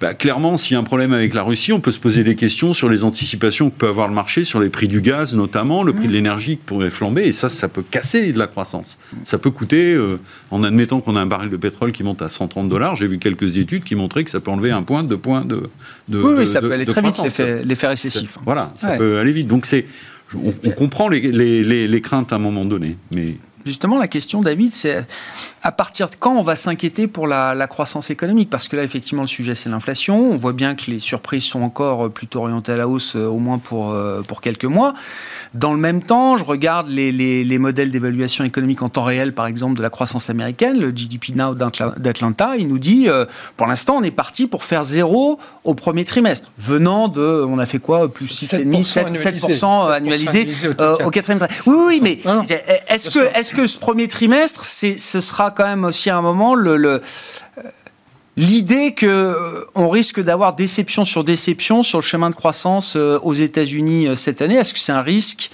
[0.00, 2.34] bah, clairement, s'il y a un problème avec la Russie, on peut se poser des
[2.34, 5.82] questions sur les anticipations que peut avoir le marché, sur les prix du gaz notamment,
[5.82, 6.14] le prix de mmh.
[6.14, 8.98] l'énergie qui pourrait flamber, et ça, ça peut casser de la croissance.
[9.24, 9.98] Ça peut coûter,
[10.50, 12.96] en admettant qu'on a un baril de pétrole qui monte à 130 dollars.
[12.96, 15.70] J'ai vu quelques études qui montraient que ça peut enlever un point, deux points de.
[16.08, 17.20] de oui, oui, ça peut aller très vite,
[17.64, 18.38] l'effet récessif.
[18.44, 19.46] Voilà, ça peut aller vite.
[19.46, 19.86] Donc, c'est,
[20.34, 22.96] on, on, comprend les, les, les, craintes à un moment donné.
[23.14, 25.06] Mais Justement, la question, David, c'est
[25.62, 28.50] à partir de quand on va s'inquiéter pour la, croissance économique?
[28.50, 30.32] Parce que là, effectivement, le sujet, c'est l'inflation.
[30.32, 33.38] On voit bien que les surprises sont encore plutôt orientées à la hausse, euh, au
[33.38, 34.94] moins pour, euh, pour quelques mois.
[35.54, 39.46] Dans le même temps, je regarde les, les, modèles d'évaluation économique en temps réel, par
[39.46, 42.56] exemple, de la croissance américaine, le GDP Now d'Atlanta.
[42.58, 46.50] Il nous dit, euh, pour l'instant, on est parti pour faire zéro au premier trimestre,
[46.58, 50.48] venant de, on a fait quoi, plus 6,5, 7%, annualisé,
[51.04, 51.68] au, quatrième trimestre.
[51.68, 52.18] Oui, oui, mais
[52.88, 56.54] est-ce que, est que ce premier trimestre, ce sera quand même aussi à un moment
[56.54, 57.00] le, euh,
[58.36, 63.18] l'idée que euh, on risque d'avoir déception sur déception sur le chemin de croissance euh,
[63.22, 64.54] aux États-Unis cette année?
[64.54, 65.50] Est-ce que c'est un risque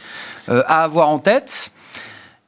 [0.48, 1.70] à avoir en tête?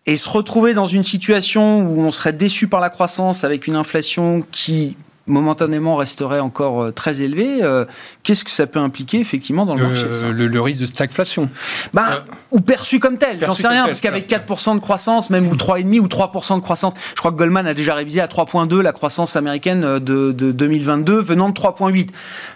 [0.06, 3.76] Et se retrouver dans une situation où on serait déçu par la croissance avec une
[3.76, 4.96] inflation qui
[5.30, 7.84] momentanément resterait encore euh, très élevé, euh,
[8.22, 11.48] qu'est-ce que ça peut impliquer effectivement dans le marché le, risque de stagflation
[11.94, 15.48] bah, euh, Ou perçu comme tel, j'en sais rien, parce qu'avec 4% de croissance, même
[15.48, 18.80] ou 3,5 ou 3% de croissance, je crois que Goldman a déjà révisé à 3,2
[18.80, 22.08] la croissance américaine de, 2022 venant de 3,8.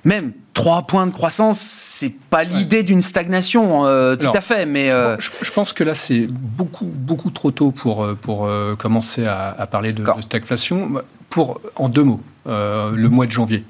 [0.04, 3.80] Même 3 points de croissance, c'est pas l'idée d'une stagnation,
[4.16, 4.66] tout à fait.
[4.66, 9.92] Mais je, pense que là, c'est beaucoup, beaucoup trop tôt pour, pour commencer à, parler
[9.92, 11.02] de, de, stagflation.
[11.28, 13.64] Pour, en deux mots, euh, le mois de janvier.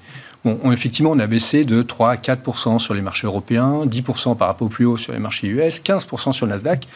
[0.45, 4.49] Bon, effectivement, on a baissé de 3 à 4 sur les marchés européens, 10% par
[4.49, 6.87] rapport au plus haut sur les marchés US, 15% sur le Nasdaq.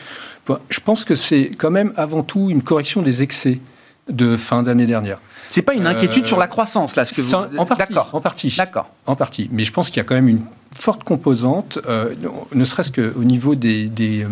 [0.69, 3.61] Je pense que c'est quand même avant tout une correction des excès
[4.09, 5.19] de fin d'année dernière.
[5.49, 7.35] C'est pas une inquiétude sur la croissance, là, ce que vous...
[7.35, 7.79] En partie.
[7.89, 8.11] D'accord.
[8.13, 8.55] En partie.
[8.57, 8.91] D'accord.
[9.07, 9.49] En partie.
[9.51, 10.43] Mais je pense qu'il y a quand même une
[10.75, 12.15] forte composante, euh,
[12.55, 14.27] ne serait-ce qu'au niveau des, des,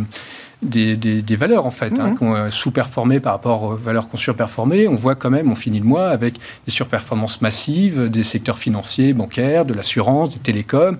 [0.64, 2.18] euh, des, des, valeurs en fait, hein, mhm.
[2.18, 4.88] qui ont sous-performé par rapport aux valeurs qu'on surperformé.
[4.88, 9.12] On voit quand même, on finit le mois avec des surperformances massives des secteurs financiers,
[9.12, 10.96] bancaires, de l'assurance, des télécoms,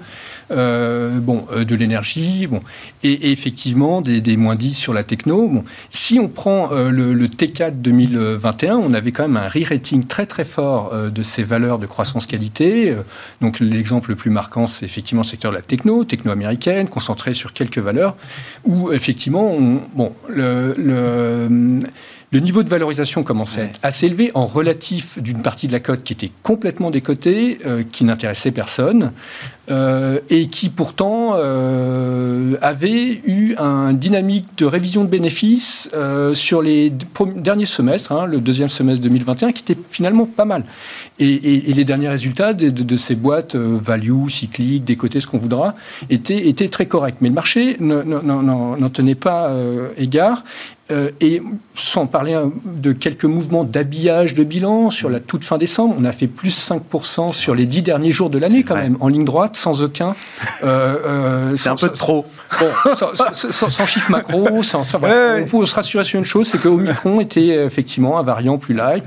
[0.50, 2.62] euh, bon, euh, de l'énergie, bon,
[3.02, 5.48] et, effectivement des, des, moins 10 sur la techno.
[5.48, 10.26] Bon, si on prend euh, le, T4 2021, on avait quand même un re-rating très
[10.26, 12.94] très fort de ces valeurs de croissance qualité.
[13.40, 17.34] donc l'exemple le plus marquant, c'est effectivement le secteur de la techno, techno américaine, concentré
[17.34, 18.16] sur quelques valeurs,
[18.64, 19.45] où effectivement
[19.94, 20.74] bon, le,
[22.32, 26.02] niveau de valorisation commençait à être assez élevé en relatif d'une partie de la cote
[26.02, 29.12] qui était complètement décotée, euh, qui n'intéressait personne,
[29.70, 35.90] euh, et qui pourtant euh, avait eu un dynamique de révision de bénéfices
[36.34, 36.92] sur les
[37.36, 40.64] derniers semestres, hein, le deuxième semestre 2021, qui était finalement pas mal.
[41.18, 45.74] Et, les derniers résultats de, ces boîtes value, cycliques, décotées, ce qu'on voudra,
[46.10, 47.16] étaient, étaient, très corrects.
[47.20, 49.52] Mais le marché n'en tenait pas
[49.96, 50.44] égard.
[50.92, 51.42] Euh, et
[51.74, 56.04] sans parler hein, de quelques mouvements d'habillage de bilan sur la toute fin décembre, on
[56.04, 59.24] a fait plus 5% sur les dix derniers jours de l'année quand même, en ligne
[59.24, 59.56] droite.
[59.56, 60.14] sans aucun.
[60.62, 62.24] Euh, c'est un peu trop.
[62.60, 67.20] Bon, sans, chiffre macro, sans, on peut se rassurer sur une chose, c'est que Omicron
[67.20, 69.04] était effectivement un variant plus light,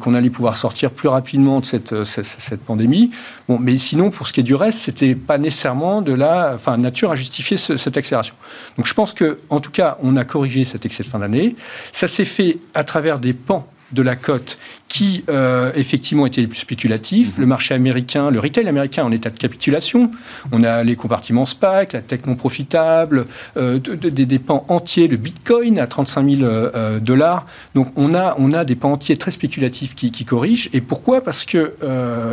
[0.00, 3.10] qu'on allait pouvoir sortir plus rapidement de cette, cette, cette, pandémie.
[3.48, 6.78] Bon, mais sinon, pour ce qui est du reste, c'était pas nécessairement de la, enfin,
[6.78, 8.34] nature à justifier cette accélération.
[8.78, 11.56] Donc, je pense que, en tout cas, on a corrigé cet excès de fin d'année.
[11.92, 14.58] Ça s'est fait à travers des pans de la cote
[14.92, 17.38] qui, euh, effectivement, étaient les plus spéculatifs.
[17.38, 20.10] Le marché américain, le retail américain en état de capitulation.
[20.52, 23.24] On a les compartiments SPAC, la tech non profitable,
[23.56, 27.46] euh, des, pans entiers, le Bitcoin à 35 000 euh, dollars.
[27.74, 30.68] Donc, on a, on a des pans entiers très spéculatifs qui, corrigent.
[30.74, 31.22] Et pourquoi?
[31.22, 31.72] Parce qu'il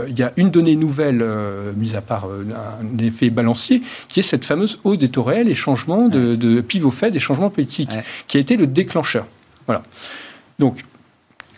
[0.10, 1.26] il y a une donnée nouvelle,
[1.78, 5.56] mise à part un effet balancier, qui est cette fameuse hausse des taux réels et
[5.56, 7.92] changement de, pivot fait, des changements politiques,
[8.28, 9.26] qui a été le déclencheur.
[9.66, 9.84] Voilà.
[10.60, 10.84] Donc,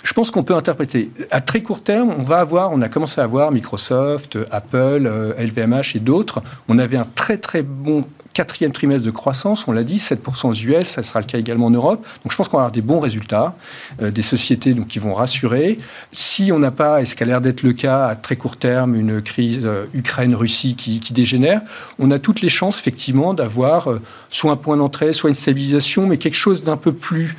[0.04, 1.12] je pense qu'on peut interpréter.
[1.30, 5.74] À très court terme, on va avoir, on a commencé à avoir Microsoft, Apple, LVMH
[5.74, 6.42] euh, et d'autres.
[6.68, 10.54] On avait un très très bon quatrième trimestre de croissance, on l'a dit, 7% aux
[10.54, 12.06] US, ça sera le cas également en Europe.
[12.24, 13.56] Donc je pense qu'on va avoir des bons résultats,
[14.02, 15.78] euh, des sociétés donc, qui vont rassurer.
[16.14, 18.96] Si on n'a pas, et ce qu'a l'air d'être le cas à très court terme,
[18.96, 21.62] une crise euh, Ukraine-Russie qui, dégénère,
[22.00, 23.90] on a toutes les chances effectivement d'avoir
[24.30, 27.36] soit un point d'entrée, soit une stabilisation, mais quelque chose d'un peu plus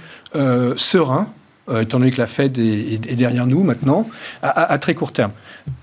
[0.77, 1.29] serein
[1.69, 4.09] euh, étant donné que la Fed est, derrière nous maintenant,
[4.43, 5.33] à, très court terme.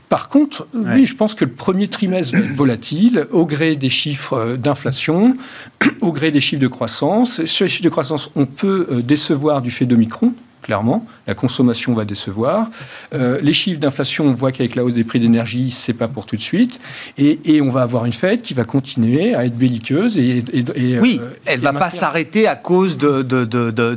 [0.10, 3.90] Par contre, oui, je pense que le premier trimestre va être volatile, au gré des
[3.90, 5.38] chiffres euh, d'inflation,
[6.02, 7.46] au gré des chiffres de croissance.
[7.46, 10.34] Sur les chiffres de croissance, on peut euh, décevoir du fait d'Omicron,
[10.70, 11.04] clairement.
[11.26, 12.68] La consommation va décevoir.
[13.16, 16.28] Euh, les chiffres d'inflation, on voit qu'avec la hausse des prix d'énergie, c'est pas pour
[16.28, 16.80] tout de suite.
[17.18, 20.20] Et, et, on va avoir une fête qui va continuer à être belliqueuse.
[20.20, 23.96] Et, et oui, euh, elle va pas s'arrêter à cause d'un de, de, de,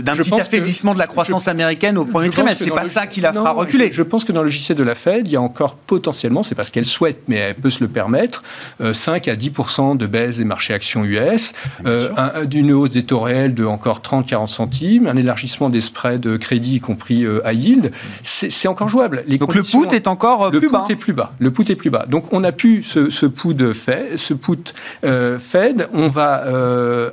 [0.00, 2.64] d'un petit affaiblissement de la croissance américaine au premier trimestre.
[2.64, 3.90] C'est pas ça qui la fera reculer.
[3.90, 6.54] Je, pense que dans le logiciel de la Fed, il y a encore potentiellement, c'est
[6.54, 8.44] parce qu'elle souhaite, mais elle peut se le permettre,
[8.92, 11.52] 5 euh, à 10% de baisse des marchés actions US,
[11.84, 16.36] euh, d'une hausse des taux réels de encore 30-40 centimes, un élargissement des spreads de
[16.36, 19.24] crédit, y compris à euh, yield, c'est encore jouable.
[19.26, 20.86] Les Donc le put est encore euh, plus bas.
[20.88, 21.30] Est plus bas.
[21.38, 22.06] Le put est plus bas.
[22.08, 24.72] Donc on a pu ce, ce put fait, ce put
[25.04, 25.88] euh, Fed.
[25.92, 26.44] On va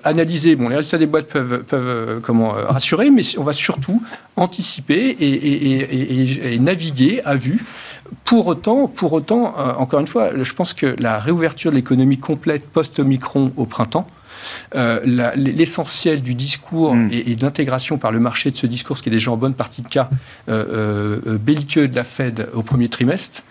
[0.03, 0.55] analyser.
[0.55, 4.01] Bon, les résultats des boîtes peuvent, peuvent comment rassurer, mais on va surtout
[4.35, 7.63] anticiper et, et, naviguer à vue.
[8.25, 12.67] Pour autant, pour autant, encore une fois, je pense que la réouverture de l'économie complète
[12.67, 14.07] post-Omicron au printemps
[14.75, 14.99] euh,
[15.35, 17.09] l'essentiel du discours mm.
[17.11, 19.53] et, de l'intégration par le marché de ce discours, ce qui est déjà en bonne
[19.53, 20.09] partie de cas
[20.49, 23.43] euh, euh, belliqueux de la Fed au premier trimestre,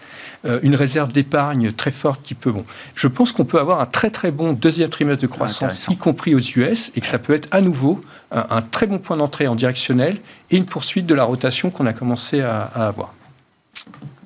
[0.63, 2.51] une réserve d'épargne très forte qui peut.
[2.51, 5.97] Bon, je pense qu'on peut avoir un très très bon deuxième trimestre de croissance, y
[5.99, 8.01] compris aux US, et que ça peut être à nouveau
[8.33, 10.17] un, très bon point d'entrée en directionnel
[10.51, 13.13] et une poursuite de la rotation qu'on a commencé à, avoir.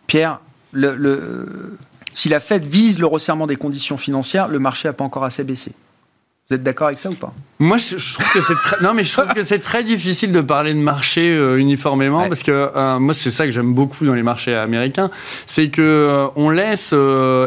[0.07, 0.39] Pierre,
[0.71, 1.77] le,
[2.15, 5.43] si la Fed vise le resserrement des conditions financières, le marché n'a pas encore assez
[5.43, 5.73] baissé.
[6.51, 7.33] Vous êtes d'accord avec ça ou pas?
[7.59, 8.77] Moi, je, trouve que c'est très...
[8.83, 12.43] non, mais je trouve que c'est très difficile de parler de marché euh, uniformément parce
[12.43, 15.09] que euh, moi, c'est ça que j'aime beaucoup dans les marchés américains,
[15.47, 16.95] c'est que euh, on laisse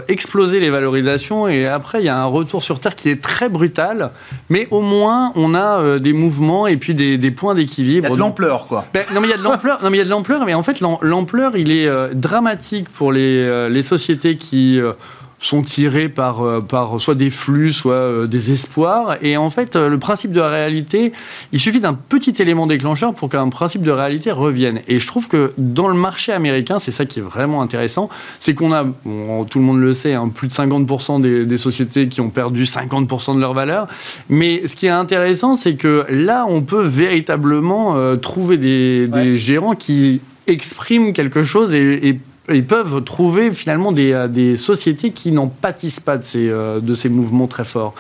[0.08, 3.50] exploser les valorisations et après il y a un retour sur terre qui est très
[3.50, 4.10] brutal,
[4.50, 8.08] mais au moins on a des mouvements et puis des, des points d'équilibre.
[8.08, 8.84] Il y a de l'ampleur, quoi.
[8.96, 9.78] Ben, non, mais il y a de l'ampleur.
[9.84, 13.12] non, mais il y a de l'ampleur, mais en fait l'ampleur, il est dramatique pour
[13.12, 14.82] les, les sociétés qui
[15.40, 19.18] sont tirés par, euh, par soit des flux, soit euh, des espoirs.
[19.22, 21.14] Et en fait, euh, le principe de réalité,
[21.52, 24.82] il suffit d'un petit élément déclencheur pour qu'un principe de réalité revienne.
[24.88, 28.56] Et je trouve que dans le marché américain, c'est ça qui est vraiment intéressant, c'est
[28.56, 32.22] qu'on a, tout le monde le sait, hein, plus de 50% des, des, sociétés qui
[32.22, 33.88] ont perdu 50% de leur valeur.
[34.30, 39.76] Mais ce qui est intéressant, c'est que là, on peut véritablement trouver des, des gérants
[39.76, 42.20] qui expriment quelque chose et, et
[42.54, 46.80] ils peuvent trouver finalement des, euh, des sociétés qui n'en pâtissent pas de ces, euh,
[46.80, 47.94] de ces mouvements très forts.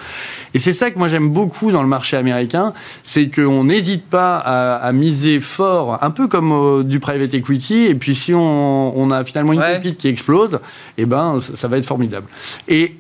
[0.54, 4.38] Et c'est ça que moi j'aime beaucoup dans le marché américain, c'est qu'on n'hésite pas
[4.38, 9.12] à, miser fort, un peu comme euh, du private equity, et puis si on, on
[9.12, 10.60] a finalement une pépite qui explose,
[10.98, 12.28] eh ben ça va être formidable.
[12.68, 12.96] Et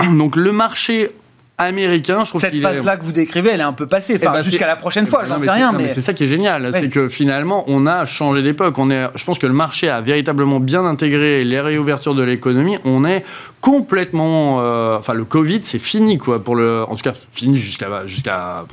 [0.00, 1.10] donc le marché
[1.58, 2.24] américain.
[2.24, 4.16] Je trouve Cette phase-là que vous décrivez, elle est un peu passée.
[4.16, 5.72] Enfin, eh ben, jusqu'à la prochaine fois, j'en sais rien.
[5.72, 8.54] Mais, c'est ça qui est génial, c'est que finalement, on a changé.
[8.76, 12.78] On est, je pense que le marché a véritablement bien intégré les réouvertures de l'économie.
[12.84, 13.24] On est
[13.60, 16.42] complètement, euh, enfin, le Covid, c'est fini, quoi.
[16.42, 18.66] Pour le, en tout cas, fini jusqu'à jusqu'à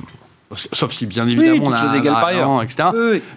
[0.72, 2.62] sauf si bien évidemment on a égale par ailleurs.
[2.62, 2.88] etc.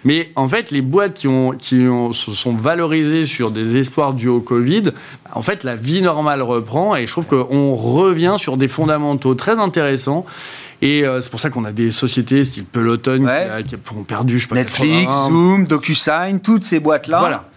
[0.04, 4.14] Mais en fait, les boîtes qui, ont, qui ont, se sont valorisées sur des espoirs
[4.14, 4.92] dus au Covid,
[5.32, 9.58] en fait, la vie normale reprend et je trouve qu'on revient sur des fondamentaux très
[9.58, 10.24] intéressants.
[10.82, 13.26] Et euh, c'est pour ça qu'on a des sociétés style Peloton
[13.66, 17.18] qui, ont perdu, je sais pas, Netflix, Zoom, DocuSign, toutes ces boîtes-là.
[17.18, 17.48] Voilà.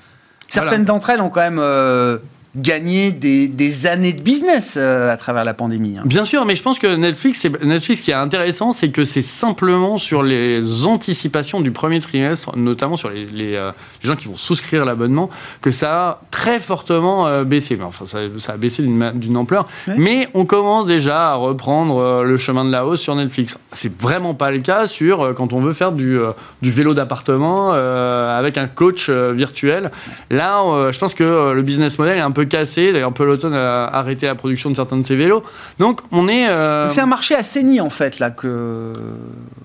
[0.48, 2.17] Certaines d'entre elles ont quand même euh,
[2.55, 5.97] gagné des, des années de business euh, à travers la pandémie.
[5.99, 6.03] hein.
[6.05, 9.21] Bien sûr, mais je pense que Netflix, Netflix, ce qui est intéressant, c'est que c'est
[9.21, 14.27] simplement sur les anticipations du premier trimestre, notamment sur les, les, euh, les gens qui
[14.27, 15.29] vont souscrire l'abonnement,
[15.62, 17.75] que ça a très fortement euh, baissé.
[17.77, 19.67] Mais enfin, ça, ça a baissé d'une ampleur.
[19.88, 19.93] Ouais.
[19.97, 23.57] Mais on commence déjà à reprendre euh, le chemin de la hausse sur Netflix.
[23.73, 26.17] C'est vraiment pas le cas sur quand on veut faire du,
[26.63, 29.91] du vélo d'appartement avec un coach virtuel.
[30.31, 32.91] Là, je pense que le business model est un peu cassé.
[32.91, 35.43] D'ailleurs, Peloton a arrêté la production de certains de ses vélos.
[35.80, 36.47] Donc, on est.
[36.49, 38.93] euh, c'est un marché assaini en fait là que.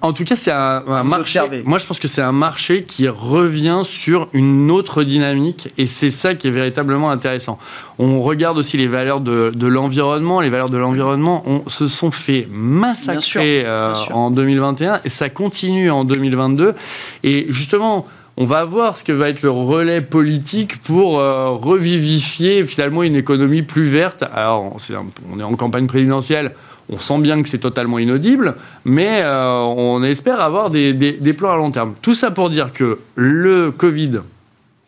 [0.00, 1.38] en tout cas, c'est un, marché.
[1.38, 1.62] observez.
[1.64, 6.10] Moi, je pense que c'est un marché qui revient sur une autre dynamique, et c'est
[6.10, 7.58] ça qui est véritablement intéressant.
[7.98, 10.40] On regarde aussi les valeurs de, de l'environnement.
[10.40, 14.16] Les valeurs de l'environnement on, se sont fait Bien sûr, massacrer euh, bien sûr.
[14.16, 16.74] en 2021, et ça continue en 2022.
[17.22, 18.06] Et justement.
[18.36, 23.14] On va voir ce que va être le relais politique pour euh, revivifier finalement une
[23.16, 24.24] économie plus verte.
[24.32, 26.52] Alors, un- on est en campagne présidentielle,
[26.90, 31.32] on sent bien que c'est totalement inaudible, mais euh, on espère avoir des, des- des
[31.32, 31.94] plans à long terme.
[32.02, 34.18] Tout ça pour dire que le Covid,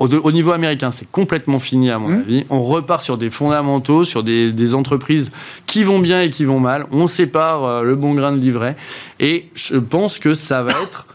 [0.01, 2.21] au, au niveau américain, c'est complètement fini à mon Mmh.
[2.21, 2.45] avis.
[2.51, 5.31] On repart sur des fondamentaux, sur des, des entreprises
[5.67, 6.85] qui vont bien et qui vont mal.
[6.91, 8.77] On sépare euh, le bon grain de livret.
[9.21, 11.07] Et je pense que ça va être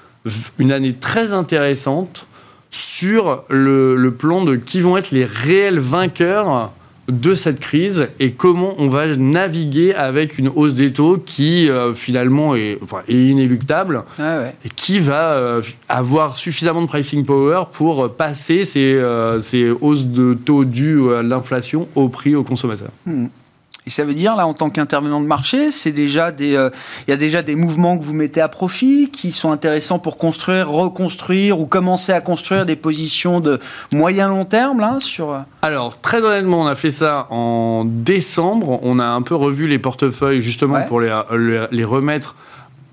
[0.59, 2.27] une année très intéressante
[2.69, 6.71] sur le, le plan de qui vont être les réels vainqueurs
[7.09, 11.93] de cette crise et comment on va naviguer avec une hausse des taux qui euh,
[11.93, 14.55] finalement est, enfin, est inéluctable Ah ouais.
[14.63, 20.05] et qui va euh, avoir suffisamment de pricing power pour passer ces, euh, ces hausses
[20.05, 22.91] de taux dues à l'inflation au prix aux consommateurs.
[23.91, 26.69] Et ça veut dire, là, en tant qu'intervenant de marché, c'est déjà des, euh,
[27.07, 30.17] il y a déjà des mouvements que vous mettez à profit qui sont intéressants pour
[30.17, 33.59] construire, reconstruire ou commencer à construire des positions de
[33.91, 35.31] moyen long terme, là, sur.
[35.31, 38.79] euh, Alors, très honnêtement, on a fait ça en décembre.
[38.81, 40.85] On a un peu revu les portefeuilles justement Ouais.
[40.87, 42.37] pour les, les- les remettre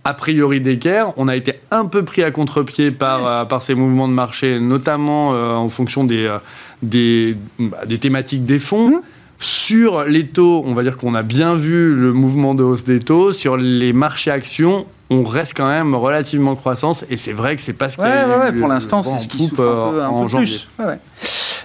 [0.02, 1.12] a priori d'équerre.
[1.16, 4.58] On a été un peu pris à contre-pied par, euh, par ces mouvements de marché,
[4.58, 6.38] notamment euh, en fonction des, euh,
[6.82, 8.88] des, bah, des thématiques des fonds.
[8.88, 9.00] Mmh.
[9.38, 12.98] Sur les taux, on va dire qu'on a bien vu le mouvement de hausse des
[12.98, 13.32] taux.
[13.32, 17.04] Sur les marchés actions, on reste quand même relativement en croissance.
[17.08, 19.28] Et c'est vrai que c'est pas ce qui Ouais, ouais, ouais, pour l'instant, c'est ce
[19.28, 20.68] qui souffre un peu, euh, un peu plus.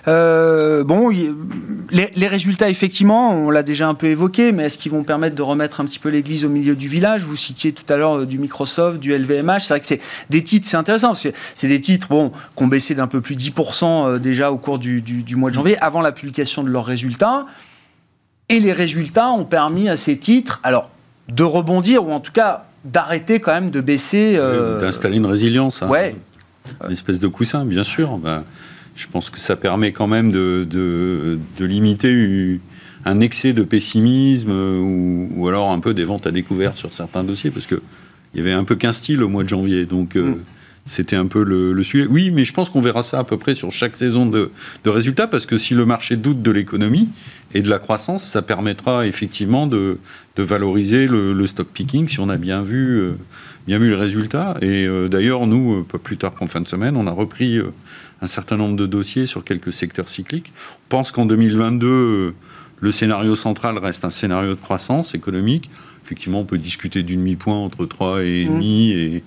[0.08, 4.92] Euh, bon, les, les résultats, effectivement, on l'a déjà un peu évoqué, mais est-ce qu'ils
[4.92, 7.24] vont permettre de remettre un petit peu l'église au milieu du village?
[7.24, 9.60] Vous citiez tout à l'heure euh, du Microsoft, du LVMH.
[9.62, 11.14] C'est vrai que c'est des titres, c'est intéressant.
[11.16, 11.34] C'est
[11.68, 14.78] des titres bon, qui ont baissé d'un peu plus de 10% euh, déjà au cours
[14.80, 17.46] du, du- du mois de janvier, avant la publication de leurs résultats.
[18.50, 20.90] Et les résultats ont permis à ces titres, alors,
[21.30, 24.34] de rebondir, ou en tout cas d'arrêter quand même de baisser.
[24.36, 25.82] euh, D'installer une résilience.
[25.82, 25.88] hein.
[25.88, 26.16] Ouais.
[26.86, 28.18] Une espèce de coussin, bien sûr.
[28.18, 28.44] Ben,
[28.96, 32.60] je pense que ça permet quand même de, de, de limiter
[33.06, 36.94] un excès de pessimisme euh, ou, ou alors un peu des ventes à découvert sur
[36.94, 37.82] certains dossiers, parce que
[38.34, 40.36] il y avait un peu qu'un style au mois de janvier, donc euh, Mm.
[40.86, 42.08] c'était un peu le, le sujet.
[42.10, 44.52] Oui, mais je pense qu'on verra ça à peu près sur chaque saison de,
[44.84, 47.10] de résultats, parce que si le marché doute de l'économie
[47.54, 49.98] et de la croissance, ça permettra effectivement de,
[50.36, 53.12] de valoriser le, le stock picking si on a bien vu, euh,
[53.68, 54.58] bien vu les résultats.
[54.62, 57.60] Et euh, d'ailleurs, nous, euh, pas plus tard qu'en fin de semaine, on a repris
[58.24, 60.54] un certain nombre de dossiers sur quelques secteurs cycliques.
[60.88, 62.34] On pense qu'en 2022, euh,
[62.80, 65.70] le scénario central reste un scénario de croissance économique.
[66.06, 69.24] Effectivement, on peut discuter d'une demi-point entre 3 et demi et,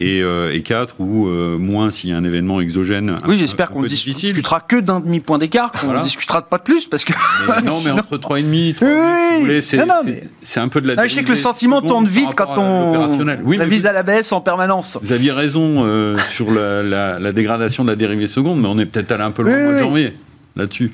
[0.00, 3.16] et, euh, et 4, ou euh, moins s'il y a un événement exogène.
[3.28, 6.00] Oui, j'espère qu'on ne discutera que d'un demi-point d'écart, qu'on ne Voilà.
[6.02, 7.12] discutera pas de plus, parce que.
[7.48, 10.22] Mais non, mais entre 3,5 et 3,8, Oui, c'est non, non, mais-
[10.56, 13.06] un peu de la Ah, je sais que le sentiment tourne vite quand on.
[13.44, 14.98] Oui, mais révise à la baisse en permanence.
[15.02, 18.78] Vous aviez raison euh, sur la, la- la dégradation de la dérivée seconde, mais on
[18.78, 20.14] est peut-être allé un peu loin Oui, au mois de janvier
[20.56, 20.90] là-dessus.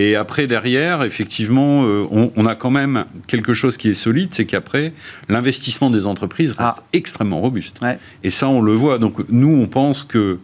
[0.00, 4.28] Et après, derrière, effectivement, euh, on, on a quand même quelque chose qui est solide,
[4.32, 4.92] c'est qu'après,
[5.28, 6.82] l'investissement des entreprises reste Ah.
[6.92, 7.80] extrêmement robuste.
[7.82, 7.98] Ouais.
[8.22, 9.00] Et ça, on le voit.
[9.00, 10.38] Donc, nous, on pense que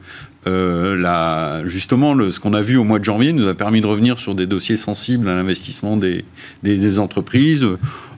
[0.46, 3.80] euh, la- justement, le- ce qu'on a vu au mois de janvier nous a permis
[3.80, 6.24] de revenir sur des dossiers sensibles à l'investissement des,
[6.62, 7.66] des- des entreprises.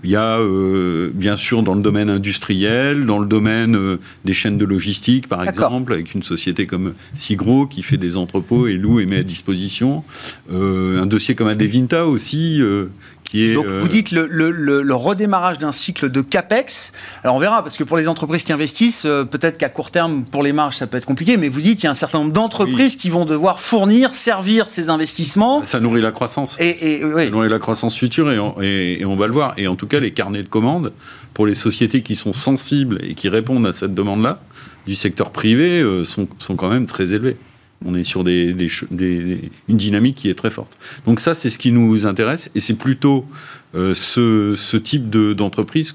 [0.05, 4.35] Il y a, euh, bien sûr, dans le domaine industriel, dans le domaine euh, des
[4.35, 8.75] chaînes de logistique, par exemple, avec une société comme Sigro qui fait des entrepôts et
[8.75, 10.05] loue et met à disposition.
[10.53, 12.87] Euh, un dossier comme Adevinta aussi, euh,
[13.31, 13.55] qui est...
[13.55, 16.93] Donc euh, vous dites le, le- le- le redémarrage d'un cycle de CAPEX.
[17.23, 20.25] Alors on verra, parce que pour les entreprises qui investissent, euh, peut-être qu'à court terme,
[20.25, 22.19] pour les marges, ça peut être compliqué, mais vous dites il y a un certain
[22.19, 25.62] nombre d'entreprises qui vont devoir fournir, servir ces investissements.
[25.65, 26.57] ça nourrit la croissance.
[26.61, 27.25] Et, et- oui.
[27.27, 29.55] Ça nourrit la croissance future et on, et- et on va le voir.
[29.57, 30.93] Et en tout cas, les carnets de commandes,
[31.35, 34.41] pour les sociétés qui sont sensibles et qui répondent à cette demande-là,
[34.87, 37.37] du secteur privé, euh, sont, sont quand même très élevés.
[37.85, 40.77] On est sur une dynamique qui est très forte.
[41.07, 43.27] Donc ça, c'est ce qui nous intéresse, et c'est plutôt
[43.74, 45.95] euh, ce, type d'entreprise,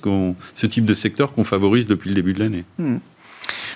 [0.55, 2.63] ce type de secteur qu'on favorise depuis le début de l'année.
[2.77, 2.97] Hmm.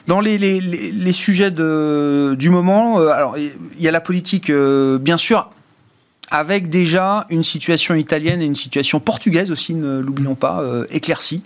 [0.07, 5.17] Dans les, les, sujets de, du moment, euh, il y a la politique, euh, bien
[5.17, 5.49] sûr,
[6.29, 11.41] avec déjà une situation italienne et une situation portugaise aussi, ne l'oublions pas, éclaircie.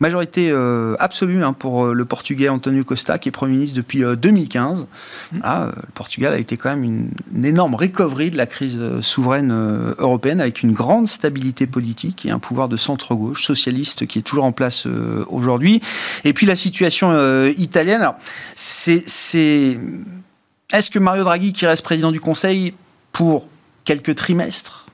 [0.00, 4.02] Majorité euh, absolue hein, pour euh, le Portugais Antonio Costa, qui est Premier ministre depuis
[4.02, 4.86] 2015.
[5.42, 9.52] Ah, le Portugal a été quand même une, énorme recovery de la crise souveraine
[9.98, 14.44] européenne, avec une grande stabilité politique et un pouvoir de centre-gauche socialiste qui est toujours
[14.44, 14.86] en place
[15.28, 15.80] aujourd'hui.
[16.24, 17.12] Et puis la situation
[17.56, 18.06] italienne,
[18.54, 19.78] c'est...
[20.72, 22.74] Est-ce que Mario Draghi, qui reste président du Conseil
[23.12, 23.48] pour
[23.84, 24.86] quelques trimestres,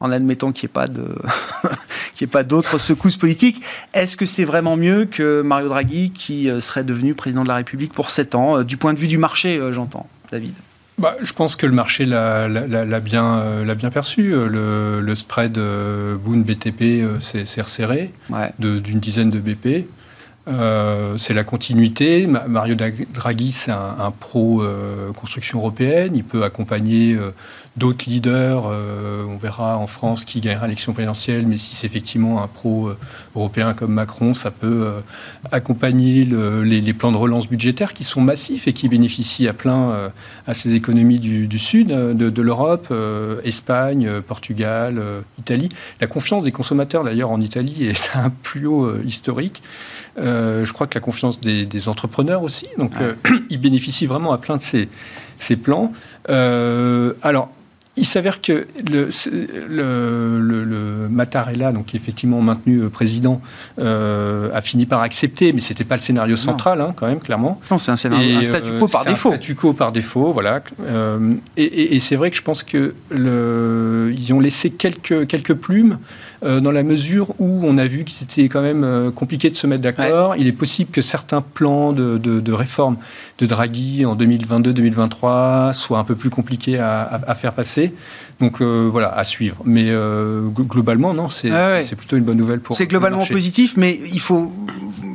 [0.00, 1.04] en admettant qu'il n'y ait pas de
[2.14, 3.62] qu'il ait pas d'autres secousses politiques.
[3.94, 7.56] Est-ce que c'est vraiment mieux que Mario Draghi qui euh, serait devenu président de la
[7.56, 10.54] République pour 7 ans, euh, du point de vue du marché, euh, j'entends, David?
[10.98, 12.48] Bah, je pense que le marché l'a
[13.00, 14.30] bien, bien perçu.
[14.32, 15.56] Le, spread
[16.24, 18.12] Boone BTP s'est resserré
[18.58, 19.86] d'une dizaine de BP.
[21.16, 22.26] C'est la continuité.
[22.26, 24.62] Mario Draghi, c'est un, pro
[25.16, 26.12] construction européenne.
[26.14, 27.16] Il peut accompagner
[27.78, 28.64] d'autres leaders.
[28.66, 33.72] Euh, on verra en France qui gagnera l'élection présidentielle, mais si c'est effectivement un pro-européen
[33.72, 35.00] comme Macron, ça peut euh,
[35.52, 40.08] accompagner les, plans de relance budgétaires qui sont massifs et qui bénéficient à plein euh,
[40.46, 42.92] à ces économies du, sud de, l'Europe,
[43.44, 45.00] Espagne, Portugal,
[45.38, 45.68] Italie.
[46.00, 49.62] La confiance des consommateurs, d'ailleurs, en Italie est à un plus haut historique.
[50.16, 52.66] Je crois que la confiance des, entrepreneurs aussi.
[52.78, 52.92] Donc,
[53.50, 54.88] ils bénéficient vraiment à plein de ces,
[55.38, 55.92] ces plans.
[56.28, 57.50] alors,
[57.98, 59.08] il s'avère que le,
[59.68, 63.40] le, le, Mattarella, donc qui est effectivement maintenu euh, président,
[63.78, 67.60] euh, a fini par accepter, mais c'était pas le scénario central, hein, quand même, clairement.
[67.70, 69.28] Non, c'est un scénario, un statu quo par défaut.
[69.28, 70.62] Un statu quo par défaut, voilà.
[70.82, 75.98] Euh, et, et c'est vrai que je pense que ils ont laissé quelques quelques plumes
[76.44, 79.56] euh, dans la mesure où on a vu qu'il était quand même euh, compliqué de
[79.56, 80.36] se mettre d'accord.
[80.36, 82.96] Il est possible que certains plans de, de, réforme
[83.38, 87.92] de Draghi en 2022-2023 soient un peu plus compliqués à, faire passer.
[88.40, 89.56] Donc euh, voilà, à suivre.
[89.64, 89.92] Mais
[90.54, 92.76] globalement, non, ah c'est plutôt une bonne nouvelle pour.
[92.76, 94.52] C'est globalement positif, mais il faut,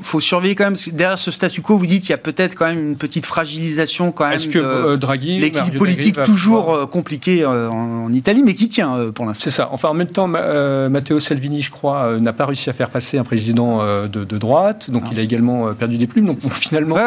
[0.01, 0.75] faut surveiller quand même.
[0.91, 4.11] Derrière ce statu quo, vous dites qu'il y a peut-être quand même une petite fragilisation
[4.11, 4.35] quand même.
[4.35, 9.43] Est-ce que Draghi, l'équipe politique toujours compliquée en, Italie, mais qui tient pour l'instant.
[9.43, 9.69] C'est ça.
[9.71, 13.17] Enfin, en même temps, Matteo Salvini, je crois, euh, n'a pas réussi à faire passer
[13.17, 16.25] un président euh, de, droite, donc il a également euh, perdu des plumes.
[16.25, 16.97] Donc finalement,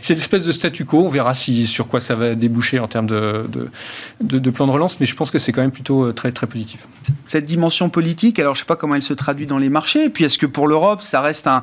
[0.00, 1.04] c'est une espèce de statu quo.
[1.06, 3.46] On verra si, sur quoi ça va déboucher en termes de,
[4.20, 6.86] de, plan de relance, mais je pense que c'est quand même plutôt très, très positif.
[7.26, 10.04] Cette dimension politique, alors je ne sais pas comment elle se traduit dans les marchés,
[10.04, 11.62] et puis est-ce que pour l'Europe, ça reste un,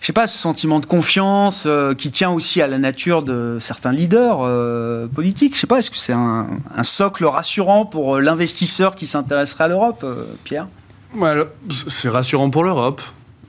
[0.00, 3.92] je sais pas, ce sentiment de confiance qui tient aussi à la nature de certains
[3.92, 4.38] leaders
[5.10, 5.54] politiques?
[5.54, 6.46] Je sais pas, est-ce que c'est un,
[6.76, 10.04] un, socle rassurant pour l'investisseur qui s'intéresserait à l'Europe,
[10.44, 10.66] Pierre?
[11.88, 13.00] C'est rassurant pour l'Europe.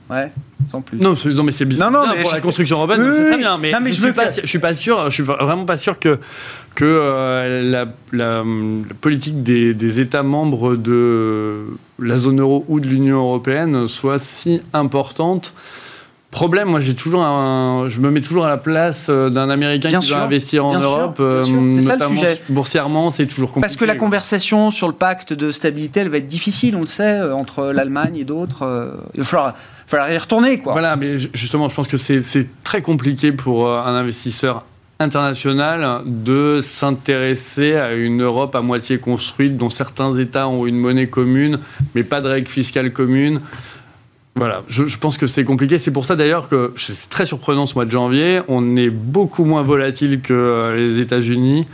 [0.08, 0.32] Ouais,
[0.68, 0.98] sans plus.
[0.98, 1.90] Non, mais c'est bizarre.
[1.90, 3.58] Non, non, mais pour la construction européenne, c'est très bien.
[3.58, 6.18] Mais, je, suis pas, je suis pas sûr, je suis vraiment pas sûr que,
[6.74, 8.44] que euh, la,
[9.00, 11.66] politique des, des, États membres de
[11.98, 15.52] la zone euro ou de l'Union européenne soit si importante
[16.30, 19.98] Problème, moi j'ai toujours un, je me mets toujours à la place euh, d'un Américain
[19.98, 22.40] qui veut investir en Europe, euh, c'est ça le sujet.
[22.48, 23.62] boursièrement, c'est toujours compliqué.
[23.62, 26.86] Parce que la conversation sur le pacte de stabilité, elle va être difficile, on le
[26.86, 28.94] sait, euh, entre l'Allemagne et d'autres.
[29.14, 29.56] il va
[29.88, 30.72] falloir, y retourner, quoi.
[30.72, 32.22] Voilà, mais justement, je pense que c'est
[32.62, 34.64] très compliqué pour un investisseur
[35.00, 41.08] international de s'intéresser à une Europe à moitié construite, dont certains États ont une monnaie
[41.08, 41.58] commune,
[41.94, 43.40] mais pas de règles fiscales communes.
[44.36, 45.78] Voilà, je, pense que c'est compliqué.
[45.78, 48.40] C'est pour ça d'ailleurs que c'est très surprenant ce mois de janvier.
[48.46, 51.66] On est beaucoup moins volatile que euh, les États-Unis.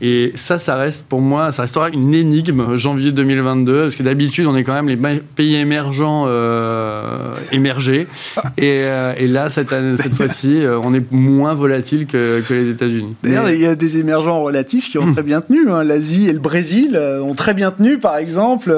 [0.00, 4.46] Et ça, ça reste pour moi, ça restera une énigme janvier 2022, parce que d'habitude,
[4.46, 8.06] on est quand même les pays émergents euh, émergés.
[8.56, 12.70] Et, euh, et, là, cette, cette fois-ci, euh, on est moins volatile que, que les
[12.70, 13.16] États-Unis.
[13.24, 15.68] D'ailleurs, il y a des émergents relatifs qui ont très bien tenu.
[15.68, 15.82] Hein.
[15.82, 18.72] L'Asie et le Brésil ont très bien tenu, par exemple,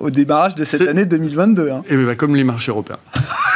[0.00, 1.70] au démarrage de cette année 2022.
[1.70, 1.82] Hein.
[1.88, 2.98] Et bah, comme les marchés européens.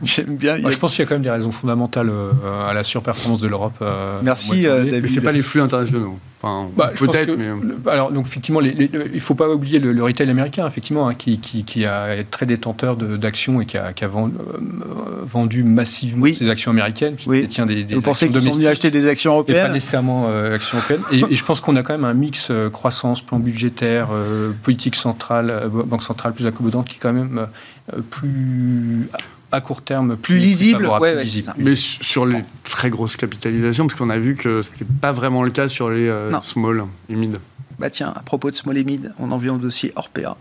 [0.04, 0.56] J'aime bien.
[0.56, 3.48] je pense qu'il y a quand même des raisons fondamentales euh, à la surperformance de
[3.48, 3.74] l'Europe.
[3.82, 5.02] Euh, Merci, euh, David.
[5.02, 6.18] Mais c'est pas les flux internationaux.
[6.42, 7.50] Bah, peut-être, mais...
[7.90, 11.84] Alors, donc, effectivement, il ne faut pas oublier le, retail américain, effectivement, hein, qui, qui,
[11.84, 13.92] a est très détenteur d'actions et qui a,
[15.22, 17.16] vendu, massivement ses actions américaines.
[17.26, 17.46] Oui.
[17.46, 20.28] Tient des, des Vous pensez qu'ils sont venus acheter des actions européennes et Pas nécessairement
[20.28, 21.02] actions européennes.
[21.12, 24.08] Et, je pense qu'on a quand même un mix croissance, plan budgétaire,
[24.62, 27.48] politique centrale, banque centrale plus accommodante, qui est quand même
[28.08, 29.10] plus
[29.52, 30.88] à court terme plus, lisible,
[31.58, 35.42] Mais sur les très grosse capitalisation, parce qu'on a vu que ce n'était pas vraiment
[35.42, 37.36] le cas sur les small et mid.
[37.78, 40.36] Bah tiens, à propos de small et mid, on en vient au dossier Orpea.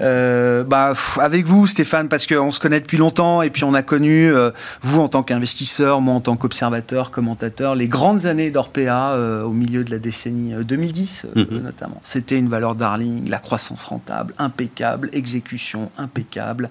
[0.00, 3.82] Euh, bah, avec vous, Stéphane, parce qu'on se connaît depuis longtemps et puis on a
[3.82, 4.50] connu, euh,
[4.82, 9.52] vous en tant qu'investisseur, moi en tant qu'observateur, commentateur, les grandes années d'Orpea euh, au
[9.52, 11.46] milieu de la décennie 2010 mhm.
[11.62, 12.00] notamment.
[12.02, 16.70] C'était une valeur darling, la croissance rentable, impeccable, exécution impeccable.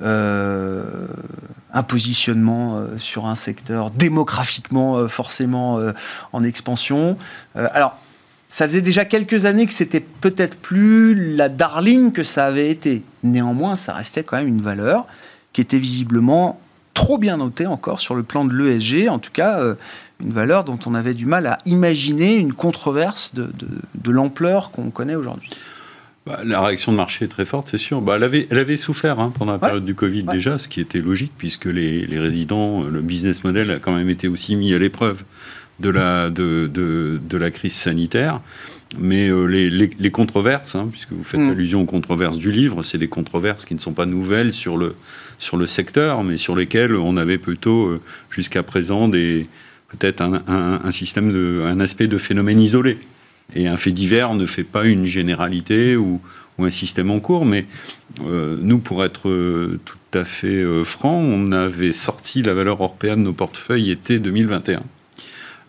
[0.00, 5.78] Un positionnement sur un secteur démographiquement forcément
[6.32, 7.16] en expansion.
[7.54, 7.96] alors,
[8.48, 13.02] ça faisait déjà quelques années que c'était peut-être plus la darling que ça avait été.
[13.24, 15.06] Néanmoins, ça restait quand même une valeur
[15.52, 16.60] qui était visiblement
[16.94, 19.74] trop bien notée encore sur le plan de l'ESG, en tout cas euh,
[20.20, 23.50] une valeur dont on avait du mal à imaginer une controverse de,
[24.10, 25.50] l'ampleur qu'on connaît aujourd'hui.
[26.26, 28.00] Bah, la réaction de marché est très forte, c'est sûr.
[28.00, 30.80] Bah, elle, avait, elle avait souffert hein, pendant la période du Covid déjà, ce qui
[30.80, 34.72] était logique, puisque les, les, résidents, le business model a quand même été aussi mis
[34.72, 35.22] à l'épreuve
[35.80, 38.40] de la, de, de, la crise sanitaire.
[38.98, 41.50] Mais euh, les, les, controverses, hein, puisque vous faites mm.
[41.50, 44.94] allusion aux controverses du livre, c'est des controverses qui ne sont pas nouvelles sur le,
[45.38, 48.00] sur le secteur, mais sur lesquelles on avait plutôt euh,
[48.30, 49.46] jusqu'à présent des
[49.88, 52.98] peut-être un, un, système de, un aspect de phénomène isolé.
[53.54, 56.20] Et un fait divers ne fait pas une généralité ou,
[56.58, 57.66] ou un système en cours, mais
[58.24, 59.28] euh, nous, pour être
[59.84, 64.82] tout à fait franc, on avait sorti la valeur européenne de nos portefeuilles été 2021.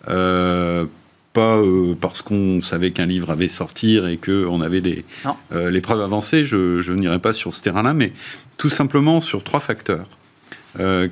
[0.09, 0.86] Euh,
[1.34, 5.03] pas euh, parce qu'on savait qu'un livre avait sortir et qu'on avait des,
[5.51, 8.13] euh, les preuves avancées, je, je n'irai pas sur ce terrain-là, mais
[8.57, 10.07] tout simplement sur trois facteurs.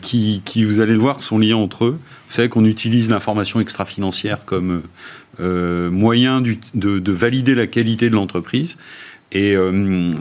[0.02, 2.00] Qui, qui, vous allez le voir, sont liés entre eux.
[2.28, 4.84] Vous savez qu'on utilise l'information extra-financière comme
[5.40, 8.78] moyen de, de, valider la qualité de l'entreprise.
[9.32, 9.56] Et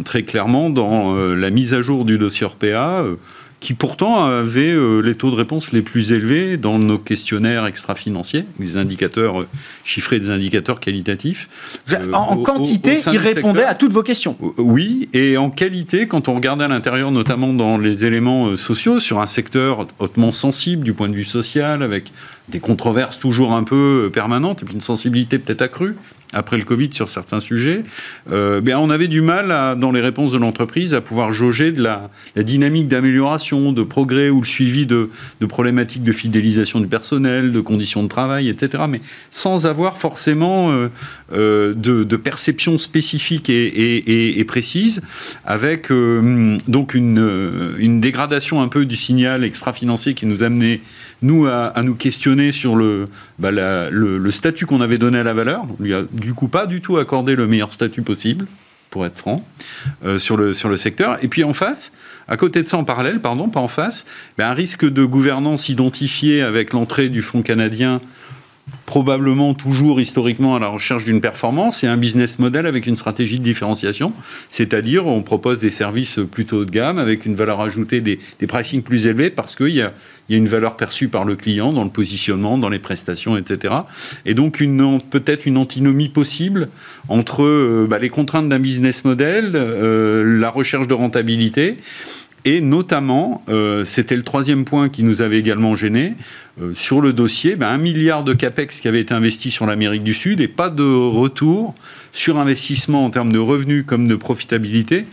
[0.04, 3.04] très clairement, dans la mise à jour du dossier Orpea,
[3.62, 8.44] qui pourtant avait euh, les taux de réponse les plus élevés dans nos questionnaires extra-financiers,
[8.58, 9.48] des indicateurs euh,
[9.84, 11.48] chiffrés, des indicateurs qualitatifs.
[11.92, 14.36] Euh, en, quantité, il répondait à toutes vos questions.
[14.58, 19.20] Oui, et en qualité, quand on regardait à l'intérieur, notamment dans les éléments sociaux, sur
[19.20, 22.12] un secteur hautement sensible du point de vue social, avec
[22.48, 25.94] des controverses toujours un peu permanentes, et puis une sensibilité peut-être accrue
[26.32, 27.84] après le Covid sur certains sujets,
[28.30, 31.82] euh, ben on avait du mal, dans les réponses de l'entreprise, à pouvoir jauger de
[31.82, 35.10] la, dynamique d'amélioration, de progrès ou le suivi de,
[35.48, 38.84] problématiques de fidélisation du personnel, de conditions de travail, etc.
[38.88, 40.88] Mais sans avoir forcément euh,
[41.32, 45.00] euh, de, perception spécifique et, et, précise,
[45.44, 50.80] avec donc une, une dégradation un peu du signal extra-financier qui nous amenait
[51.22, 53.08] nous, à, nous questionner sur le,
[53.38, 55.64] bah, le, statut qu'on avait donné à la valeur.
[55.78, 58.46] On lui a du coup pas du tout accordé le meilleur statut possible,
[58.90, 59.44] pour être franc,
[60.04, 61.22] euh, sur, le, sur le secteur.
[61.24, 61.92] Et puis en face,
[62.28, 64.04] à côté de ça, en parallèle, pardon, pas en face,
[64.36, 68.00] bah, un risque de gouvernance identifié avec l'entrée du fonds canadien
[68.86, 73.38] probablement toujours historiquement à la recherche d'une performance et un business model avec une stratégie
[73.38, 74.12] de différenciation,
[74.50, 78.46] c'est-à-dire on propose des services plutôt haut de gamme avec une valeur ajoutée des, des
[78.46, 79.92] pricing plus élevés parce qu'il y a,
[80.28, 83.74] une valeur perçue par le client dans le positionnement, dans les prestations, etc.
[84.24, 84.62] Et donc
[85.10, 86.68] peut-être une antinomie possible
[87.08, 91.76] entre euh, bah, les contraintes d'un business model, euh, la recherche de rentabilité
[92.44, 96.14] et notamment, euh, c'était le troisième point qui nous avait également gêné,
[96.60, 100.02] euh, sur le dossier, ben, un milliard de capex qui avait été investi sur l'Amérique
[100.02, 101.74] du Sud et pas de retour
[102.12, 105.06] sur investissement en termes de revenus comme de profitabilité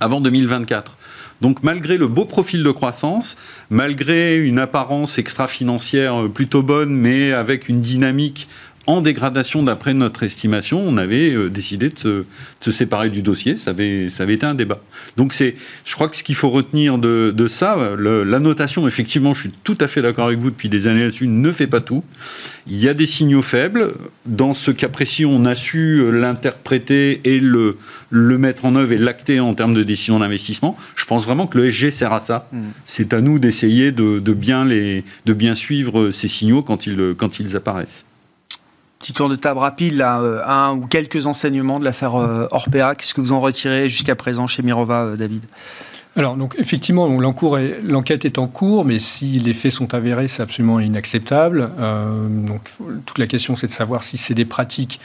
[0.00, 0.96] avant 2024.
[1.40, 3.36] Donc malgré le beau profil de croissance,
[3.70, 8.48] malgré une apparence extra-financière plutôt bonne, mais avec une dynamique
[8.88, 12.24] en dégradation d'après notre estimation, on avait euh, décidé de
[12.58, 13.58] se, séparer du dossier.
[13.58, 14.80] Ça avait, ça avait été un débat.
[15.18, 19.42] Donc c'est, je crois que ce qu'il faut retenir de, ça, la notation, effectivement, je
[19.42, 22.02] suis tout à fait d'accord avec vous depuis des années là-dessus, ne fait pas tout.
[22.66, 23.92] Il y a des signaux faibles.
[24.24, 27.76] Dans ce cas précis, on a su l'interpréter et le,
[28.08, 30.78] le mettre en œuvre et l'acter en termes de décision d'investissement.
[30.96, 32.48] Je pense vraiment que le SG sert à ça.
[32.52, 32.58] Mm.
[32.86, 37.14] C'est à nous d'essayer de, de, bien les, de bien suivre ces signaux quand ils,
[37.18, 38.06] quand ils apparaissent.
[38.98, 42.96] Petit tour de table rapide, là, euh, un ou quelques enseignements de l'affaire euh, Orpea.
[42.96, 45.44] Qu'est-ce que vous en retirez jusqu'à présent chez Mirova, euh, David?
[46.16, 50.80] Alors, donc, effectivement, l'enquête est en cours, mais si les faits sont avérés, c'est absolument
[50.80, 51.70] inacceptable.
[52.28, 52.62] donc,
[53.06, 54.98] toute la question, c'est de savoir si c'est des pratiques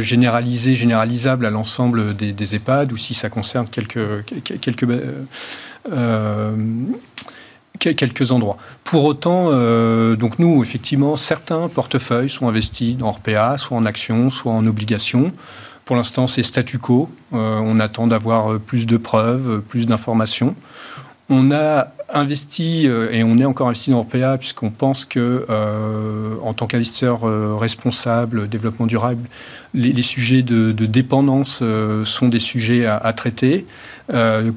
[0.00, 4.00] généralisées, généralisables à l'ensemble des, EHPAD, ou si ça concerne quelques,
[4.60, 4.84] quelques
[7.78, 8.56] quelques endroits.
[8.84, 14.30] Pour autant, euh, donc nous, effectivement, certains portefeuilles sont investis dans RPA, soit en actions,
[14.30, 15.32] soit en obligations.
[15.84, 17.08] Pour l'instant, c'est statu quo.
[17.32, 20.54] Euh, on attend d'avoir plus de preuves, plus d'informations.
[21.30, 26.36] On a investi, euh, et on est encore investi dans Orpea, puisqu'on pense que, euh,
[26.42, 27.20] en tant qu'investisseur
[27.58, 29.28] responsable, développement durable,
[29.74, 31.62] les, sujets de, dépendance
[32.04, 33.66] sont des sujets à, traiter.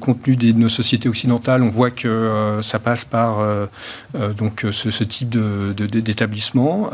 [0.00, 3.44] compte tenu de nos sociétés occidentales, on voit que ça passe par
[4.14, 6.90] donc ce, type d'établissement,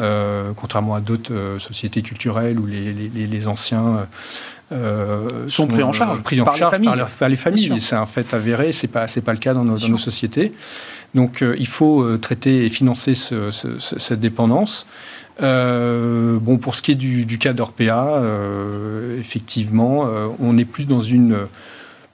[0.57, 4.09] contrairement à d'autres sociétés culturelles où les, les anciens
[4.71, 7.05] euh, sont, pris en charge, pris en par, charge les familles.
[7.19, 7.81] Par, les familles.
[7.81, 10.53] C'est un fait avéré, c'est pas c'est pas le cas dans nos, sociétés.
[11.15, 14.87] Donc euh, il faut euh, traiter et financer cette dépendance.
[15.41, 18.21] bon, pour ce qui est du, du cas d'Orpea,
[19.19, 20.07] effectivement,
[20.39, 21.47] on est plus dans une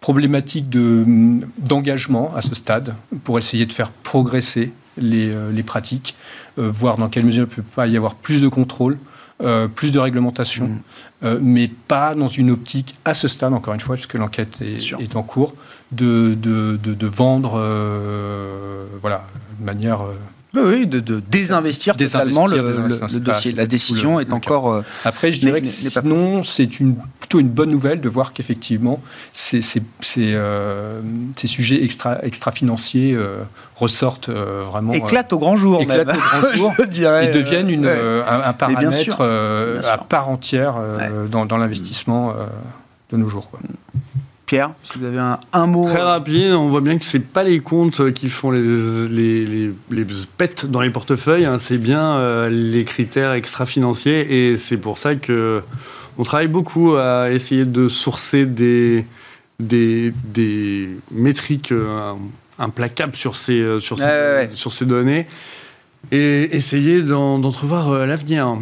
[0.01, 2.95] problématique d'engagement à ce stade
[3.25, 6.15] pour essayer de faire progresser les, les pratiques,
[6.57, 8.99] voir dans quelle mesure il ne peut pas y avoir plus de contrôle,
[9.43, 10.81] euh, plus de réglementation, mm.
[11.25, 15.17] euh, mais pas dans une optique, à ce stade, encore une fois, puisque l'enquête est,
[15.17, 15.55] en cours,
[15.91, 19.27] de, de, de, vendre euh, voilà,
[19.59, 20.03] de manière
[20.57, 23.53] oui, de, désinvestir, totalement le, dossier.
[23.53, 24.73] La décision est encore.
[24.73, 29.01] Euh, Après, je dirais que sinon, c'est une, plutôt une bonne nouvelle de voir qu'effectivement,
[29.33, 31.01] ces, ces, ces, euh,
[31.45, 33.43] sujets extra, extra-financiers euh,
[33.77, 34.93] ressortent vraiment.
[34.93, 36.17] Éclatent au grand jour, éclatent même.
[36.17, 36.75] au grand jour.
[36.79, 40.77] je dirais, et deviennent une, un, paramètre à part entière
[41.31, 42.35] dans, dans l'investissement
[43.11, 43.51] de nos jours.
[43.51, 43.61] Quoi.
[44.47, 45.89] Pierre, si vous avez un, mot.
[45.89, 49.73] Très rapide, on voit bien que ce n'est pas les comptes qui font les, les,
[49.91, 51.59] les, pets dans les portefeuilles, hein.
[51.59, 54.51] c'est bien euh, les critères extra-financiers.
[54.51, 55.63] Et c'est pour ça que
[56.19, 59.07] on travaille beaucoup à essayer de sourcer des,
[59.59, 62.13] des, des métriques euh,
[62.59, 65.27] implacables sur ces, euh, sur, ces, sur ces données
[66.13, 68.59] et essayer d'entrevoir l'avenir.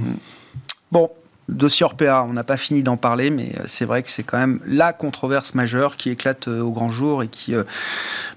[0.92, 1.10] Bon,
[1.48, 4.38] dossier Orpea, on n'a pas fini d'en parler, mais euh, c'est vrai que c'est quand
[4.38, 7.64] même la controverse majeure qui éclate euh, au grand jour et qui euh,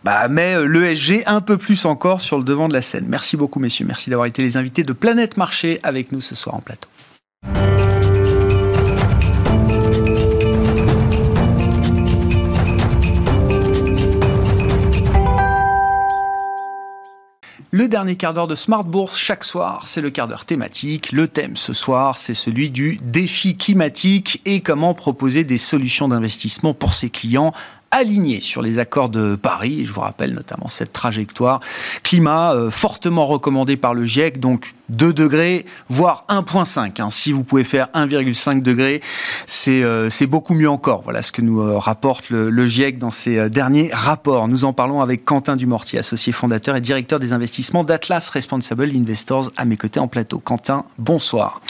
[0.03, 3.05] bah, met l'ESG un peu plus encore sur le devant de la scène.
[3.07, 3.85] Merci beaucoup, messieurs.
[3.85, 6.89] Merci d'avoir été les invités de Planète Marché avec nous ce soir en plateau.
[17.77, 21.11] Le dernier quart d'heure de Smart Bourse chaque soir, c'est le quart d'heure thématique.
[21.11, 26.73] Le thème ce soir, c'est celui du défi climatique et comment proposer des solutions d'investissement
[26.73, 27.51] pour ses clients
[27.91, 29.83] aligné sur les accords de Paris.
[29.85, 31.59] je vous rappelle notamment cette trajectoire
[32.01, 34.39] climat euh, fortement recommandée par le GIEC,
[34.89, 37.01] 2 degrés, voire 1,5.
[37.01, 37.09] Hein.
[37.09, 39.01] Si vous pouvez faire 1,5 degrés,
[39.67, 41.01] euh, c'est beaucoup mieux encore.
[41.03, 44.47] Voilà ce que nous euh, rapporte le, GIEC dans ses derniers rapports.
[44.47, 49.51] Nous en parlons avec Quentin Dumortier, associé fondateur et directeur des investissements d'Atlas Responsible Investors
[49.57, 50.39] à mes côtés en plateau.
[50.39, 51.61] Quentin, bonsoir.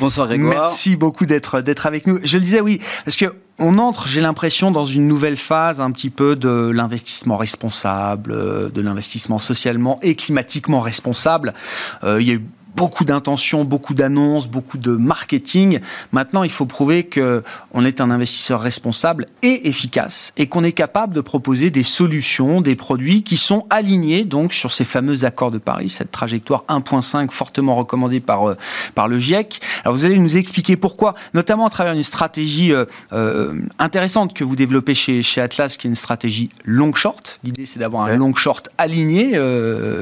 [0.00, 0.68] Bonsoir Grégoire.
[0.68, 2.18] Merci beaucoup d'être avec nous.
[2.22, 5.90] Je le disais oui, parce que on entre, j'ai l'impression, dans une nouvelle phase un
[5.90, 11.54] petit peu de l'investissement responsable, euh, de l'investissement socialement et climatiquement responsable.
[12.02, 12.44] Euh, il y a eu
[12.76, 15.80] beaucoup d'intentions, beaucoup d'annonces, beaucoup de marketing.
[16.12, 17.42] Maintenant, il faut prouver que
[17.72, 22.60] on est un investisseur responsable et efficace et qu'on est capable de proposer des solutions,
[22.60, 27.30] des produits qui sont alignés donc sur ces fameux accords de Paris, cette trajectoire 1.5
[27.30, 28.56] fortement recommandée par euh,
[28.94, 29.60] par le GIEC.
[29.84, 34.44] Alors vous allez nous expliquer pourquoi, notamment à travers une stratégie euh, euh, intéressante que
[34.44, 37.40] vous développez chez chez Atlas, qui est une stratégie long short.
[37.44, 39.38] L'idée c'est d'avoir un long short aligné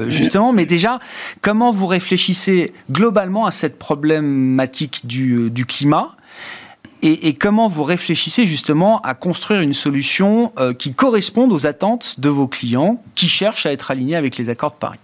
[0.09, 0.99] justement, mais déjà
[1.41, 6.15] comment vous réfléchissez globalement à cette problématique du, euh, climat.
[7.03, 12.29] Et, comment vous réfléchissez justement à construire une solution euh, qui corresponde aux attentes de
[12.29, 14.99] vos clients qui cherchent à être alignés avec les accords de Paris?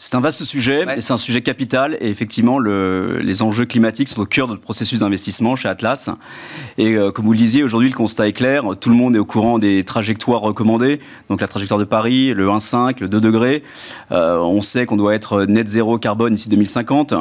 [0.00, 1.98] C'est un vaste sujet et c'est un sujet capital.
[2.00, 6.08] Et effectivement, le, les enjeux climatiques sont au cœur de notre processus d'investissement chez Atlas.
[6.78, 8.62] Et euh, comme vous le disiez, aujourd'hui, le constat est clair.
[8.80, 11.00] Tout le monde est au courant des trajectoires recommandées.
[11.28, 13.64] Donc la trajectoire de Paris, le 1,5, le 2 degrés.
[14.12, 17.14] Euh, on sait qu'on doit être net zéro carbone d'ici 2050.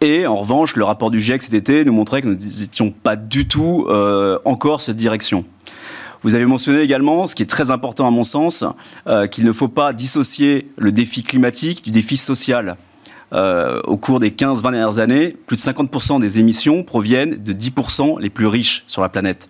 [0.00, 3.14] Et en revanche, le rapport du GIEC cet été nous montrait que nous n'étions pas
[3.14, 5.44] du tout euh, encore cette direction.
[6.22, 8.64] Vous avez mentionné également, ce qui est très important à mon sens,
[9.06, 12.76] euh, qu'il ne faut pas dissocier le défi climatique du défi social.
[13.34, 18.18] Euh, au cours des 15-20 dernières années, plus de 50% des émissions proviennent de 10%
[18.20, 19.48] les plus riches sur la planète.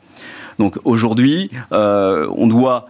[0.58, 2.88] Donc aujourd'hui, euh, on doit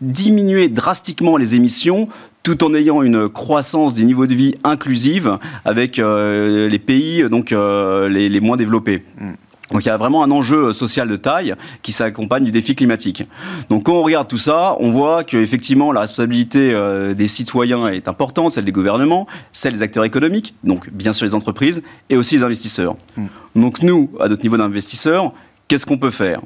[0.00, 2.08] diminuer drastiquement les émissions
[2.42, 8.40] tout en ayant une croissance des niveaux de vie inclusive avec les pays donc les,
[8.40, 9.04] moins développés.
[9.20, 9.32] Mm.
[9.72, 13.24] Donc il y a vraiment un enjeu social de taille qui s'accompagne du défi climatique.
[13.68, 18.06] Donc quand on regarde tout ça, on voit qu'effectivement la responsabilité euh, des citoyens est
[18.06, 22.36] importante, celle des gouvernements, celle des acteurs économiques, donc bien sûr les entreprises, et aussi
[22.36, 22.96] les investisseurs.
[23.16, 23.26] Hmm.
[23.56, 25.32] Donc nous, à notre niveau d'investisseurs,
[25.68, 26.40] qu'est-ce qu'on peut faire?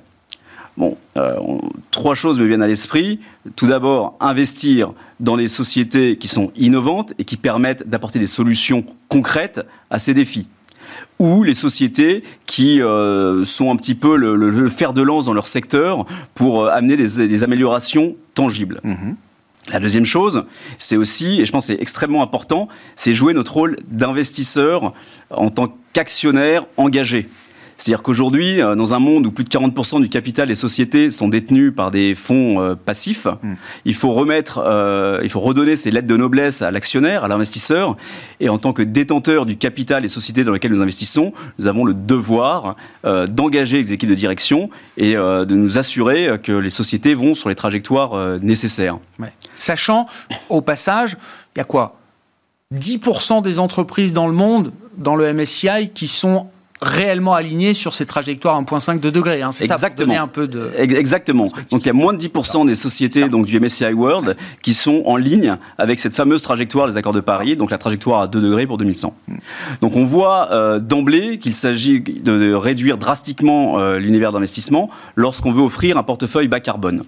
[0.76, 0.96] Bon,
[1.90, 3.20] trois choses me viennent à l'esprit.
[3.56, 8.84] Tout d'abord, investir dans les sociétés qui sont innovantes et qui permettent d'apporter des solutions
[9.08, 10.48] concrètes à ces défis
[11.18, 12.80] ou les sociétés qui
[13.44, 18.16] sont un petit peu le, fer de lance dans leur secteur pour amener des, améliorations
[18.34, 18.80] tangibles.
[18.84, 19.12] Mmh.
[19.68, 20.44] La deuxième chose,
[20.78, 24.92] c'est aussi, et je pense que c'est extrêmement important, c'est jouer notre rôle d'investisseur
[25.30, 27.28] en tant qu'actionnaire engagé.
[27.78, 31.28] C'est-à-dire qu'aujourd'hui, euh, dans un monde où plus de 40% du capital des sociétés sont
[31.28, 33.54] détenus par des fonds euh, passifs, hmm.
[33.84, 37.96] il faut remettre, euh, il faut redonner ces lettres de noblesse à l'actionnaire, à l'investisseur.
[38.40, 41.84] Et en tant que détenteur du capital des sociétés dans lesquelles nous investissons, nous avons
[41.84, 47.34] le devoir d'engager les équipes de direction et de nous assurer que les sociétés vont
[47.34, 48.98] sur les trajectoires nécessaires.
[49.56, 50.06] Sachant,
[50.48, 51.16] au passage,
[51.54, 51.96] il y a quoi?
[52.74, 56.48] 10% des entreprises dans le monde, dans le MSCI, qui sont
[56.82, 59.42] réellement aligné sur ces trajectoires 1.5 de degrés.
[59.42, 59.52] Hein.
[59.52, 60.70] C'est ça, pour un peu de...
[60.76, 61.46] Exactement.
[61.70, 65.02] Donc il y a moins de 10% des sociétés donc, du MSCI World qui sont
[65.06, 68.40] en ligne avec cette fameuse trajectoire des accords de Paris, donc la trajectoire à 2
[68.40, 69.14] degrés pour 2100.
[69.80, 75.62] Donc on voit euh, d'emblée qu'il s'agit de, réduire drastiquement euh, l'univers d'investissement lorsqu'on veut
[75.62, 77.02] offrir un portefeuille bas carbone.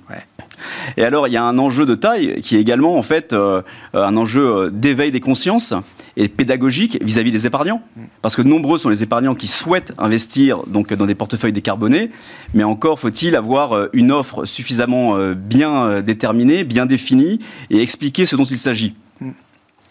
[0.96, 3.62] Et alors, il y a un enjeu de taille qui est également, en fait, euh,
[3.94, 5.74] un enjeu d'éveil des consciences
[6.18, 7.80] et pédagogique vis-à-vis des épargnants.
[8.20, 12.10] Parce que nombreux sont les épargnants qui souhaitent investir donc, dans des portefeuilles décarbonés,
[12.52, 17.38] mais encore faut-il avoir euh, une offre suffisamment euh, bien euh, déterminée, bien définie
[17.70, 18.96] et expliquer ce dont il s'agit.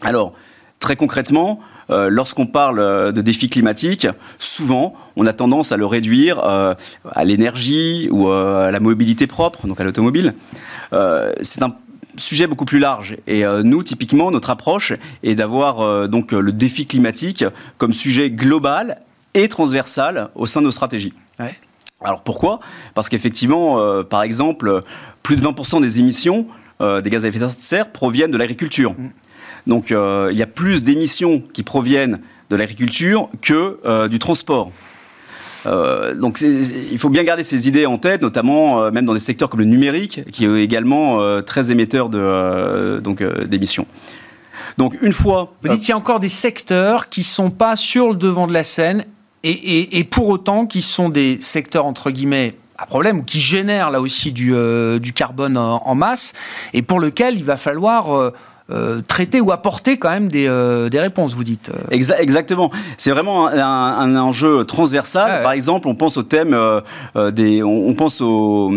[0.01, 0.33] Alors,
[0.79, 1.59] très concrètement,
[1.89, 4.07] lorsqu'on parle de défis climatiques,
[4.37, 9.81] souvent, on a tendance à le réduire à l'énergie ou à la mobilité propre, donc
[9.81, 10.35] à l'automobile.
[11.41, 11.75] c'est un
[12.19, 13.17] sujet beaucoup plus large.
[13.27, 14.93] Et euh, nous, typiquement, notre approche
[15.23, 17.45] est d'avoir euh, donc le défi climatique
[17.77, 19.01] comme sujet global
[19.33, 21.13] et transversal au sein de nos stratégies.
[22.01, 22.59] Alors pourquoi?
[22.93, 24.83] Parce qu'effectivement, euh, par exemple,
[25.23, 26.47] plus de 20% des émissions
[26.79, 28.91] des gaz à effet de serre proviennent de l'agriculture.
[28.91, 29.09] Mm.
[29.65, 32.19] Donc il y a plus d'émissions qui proviennent
[32.51, 34.71] de l'agriculture que du transport.
[35.67, 39.19] Euh, donc il faut bien garder ces idées en tête, notamment euh, même dans des
[39.19, 43.85] secteurs comme le numérique, qui est également euh, très émetteur de, donc, d'émissions.
[44.77, 45.51] Donc une fois...
[45.63, 48.47] Vous dites qu'il y a encore des secteurs qui ne sont pas sur le devant
[48.47, 49.05] de la scène
[49.43, 54.31] et, pour autant qui sont des secteurs entre guillemets à problème qui génèrent là aussi
[54.31, 54.53] du,
[54.99, 56.33] du carbone en, en, masse
[56.73, 58.33] et pour lequel il va falloir
[58.69, 61.71] euh, traiter ou apporter quand même des, euh, des réponses, vous dites.
[61.73, 61.95] Euh.
[62.19, 62.69] exactement.
[62.97, 65.41] C'est vraiment un, enjeu transversal.
[65.41, 66.57] Par exemple, on pense au thème
[67.31, 68.71] des, on, pense aux,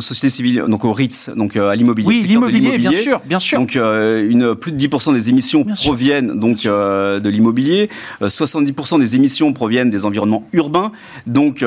[0.00, 2.08] sociétés civiles, donc aux REITs, donc à l'immobilier.
[2.08, 3.60] Oui, l'immobilier, bien sûr, bien sûr.
[3.60, 7.88] Donc une, plus de 10% des émissions proviennent donc de l'immobilier.
[8.22, 10.90] 70% des émissions proviennent des environnements urbains.
[11.26, 11.64] Donc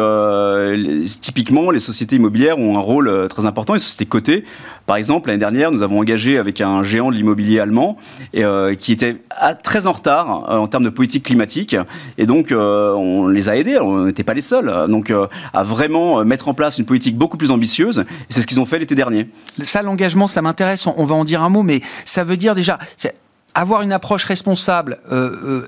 [1.21, 3.73] typiquement, les sociétés immobilières ont un rôle très important.
[3.73, 4.43] Les sociétés cotées,
[4.89, 7.59] par exemple, l'année dernière, nous avons engagé avec un géant de l'immobilier
[8.33, 9.17] et, euh, qui étaient
[9.63, 11.75] très en retard euh, en termes de politique climatique.
[12.17, 15.11] Et donc, euh, on les a aidés, on n'était pas les seuls, donc
[15.53, 17.99] à vraiment mettre en place une politique beaucoup plus ambitieuse.
[17.99, 19.29] Et c'est ce qu'ils ont fait l'été dernier.
[19.63, 20.87] Ça, l'engagement, ça m'intéresse.
[20.87, 22.79] On, va en dire un mot, mais ça veut dire déjà
[23.55, 24.99] avoir une approche responsable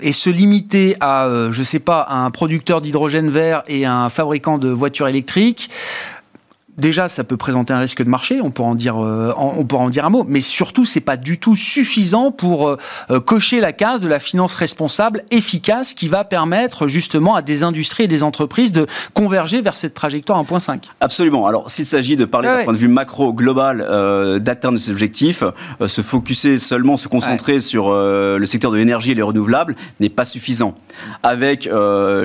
[0.02, 4.70] et se limiter à, je sais pas, un producteur d'hydrogène vert et un fabricant de
[4.70, 5.70] voitures électriques,
[6.82, 9.84] déjà, ça peut présenter un risque de marché, on pourra en dire, euh, on pourra
[9.84, 12.78] en dire un mot, mais surtout, c'est pas du tout suffisant pour euh,
[13.12, 17.64] euh, cocher la case de la finance responsable efficace qui va permettre justement à des
[17.64, 20.82] industries et des entreprises de converger vers cette trajectoire 1.5.
[21.00, 21.46] Absolument.
[21.48, 23.86] Alors, s'il s'agit de parler d'un point de vue macro global,
[24.42, 25.44] d'atteindre ces objectifs,
[25.86, 30.26] se focuser seulement, se concentrer sur le secteur de l'énergie et les renouvelables n'est pas
[30.26, 30.76] suffisant.
[31.22, 31.70] Avec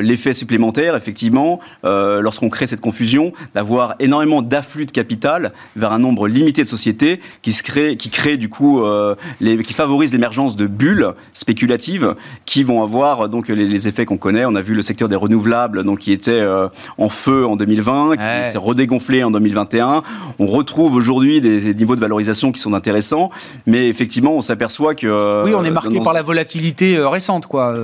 [0.00, 6.28] l'effet supplémentaire, effectivement, lorsqu'on crée cette confusion, d'avoir énormément d'afflux de capital vers un nombre
[6.28, 10.56] limité de sociétés qui se créent, qui créent du coup, euh, les, qui favorisent l'émergence
[10.56, 14.44] de bulles spéculatives qui vont avoir donc les, effets qu'on connaît.
[14.46, 16.68] On a vu le secteur des renouvelables donc qui était euh,
[16.98, 18.22] en feu en 2020, qui
[18.52, 20.02] s'est redégonflé en 2021.
[20.38, 23.30] On retrouve aujourd'hui des, niveaux de valorisation qui sont intéressants,
[23.66, 27.74] mais effectivement on s'aperçoit que oui, on est marqué par la volatilité euh, récente quoi.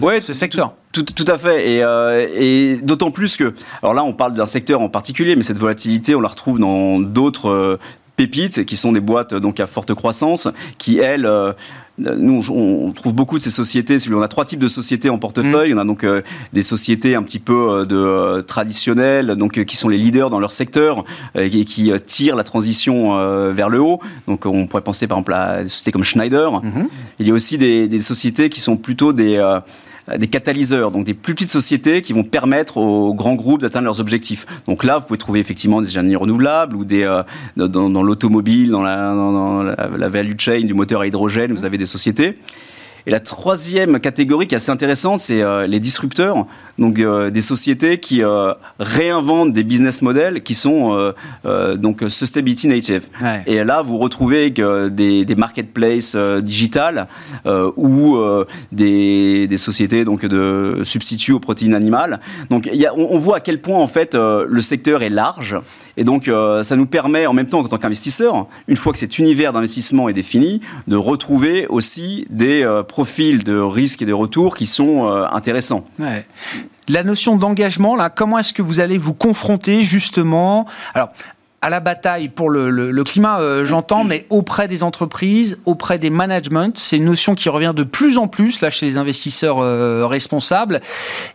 [0.00, 0.74] ouais, ce secteur.
[0.92, 1.70] Tout, tout, à fait.
[1.70, 5.42] Et, euh, et d'autant plus que, alors là, on parle d'un secteur en particulier, mais
[5.42, 7.78] cette volatilité, on la retrouve dans d'autres euh,
[8.16, 11.54] pépites qui sont des boîtes donc à forte croissance, qui elles euh,
[11.98, 13.96] nous, on trouve beaucoup de ces sociétés.
[14.10, 15.72] On a trois types de sociétés en portefeuille.
[15.72, 15.78] Mm.
[15.78, 16.20] On a donc euh,
[16.52, 21.04] des sociétés un petit peu de traditionnelles, donc qui sont les leaders dans leur secteur
[21.34, 23.16] et qui tirent la transition
[23.52, 24.00] vers le haut.
[24.26, 26.50] Donc, on pourrait penser par exemple à des sociétés comme Schneider.
[26.50, 26.86] Mm-hmm.
[27.18, 29.38] Il y a aussi des, des, sociétés qui sont plutôt des
[30.16, 34.00] des catalyseurs, donc des plus petites sociétés qui vont permettre aux grands groupes d'atteindre leurs
[34.00, 34.46] objectifs.
[34.66, 37.08] Donc là, vous pouvez trouver effectivement des énergies renouvelables ou des,
[37.56, 41.78] dans, l'automobile, dans, la, dans la, la value chain du moteur à hydrogène, vous avez
[41.78, 42.36] des sociétés.
[43.06, 46.46] Et la troisième catégorie qui est assez intéressante, c'est euh, les disrupteurs,
[46.78, 51.12] donc euh, des sociétés qui euh, réinventent des business models qui sont
[51.76, 53.08] donc sustainability native.
[53.46, 57.06] Et là, vous retrouvez des, des marketplaces digitales
[57.76, 58.18] ou
[58.70, 62.20] des, des, sociétés donc de substituts aux protéines animales.
[62.50, 65.56] Donc, y a, on, voit à quel point en fait le secteur est large.
[65.96, 66.30] Et donc,
[66.62, 70.08] ça nous permet en même temps, en tant qu'investisseur, une fois que cet univers d'investissement
[70.08, 75.26] est défini, de retrouver aussi des profils de risques et de retours qui sont euh,
[75.32, 75.84] intéressants.
[76.88, 80.66] La notion d'engagement, là, comment est-ce que vous allez vous confronter justement?
[80.94, 81.10] Alors,
[81.62, 86.70] à la bataille pour le, climat, euh, j'entends, mais auprès des entreprises, auprès des managements,
[86.74, 90.80] c'est une notion qui revient de plus en plus là chez les investisseurs euh, responsables.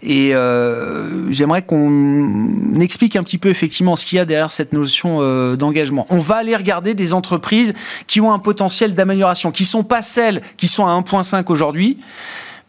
[0.03, 4.73] Et euh, j'aimerais qu'on explique un petit peu effectivement ce qu'il y a derrière cette
[4.73, 5.07] notion
[5.55, 6.05] d'engagement.
[6.09, 7.73] On va aller regarder des entreprises
[8.05, 11.97] qui ont un potentiel d'amélioration, qui sont pas celles qui sont à 1.5 aujourd'hui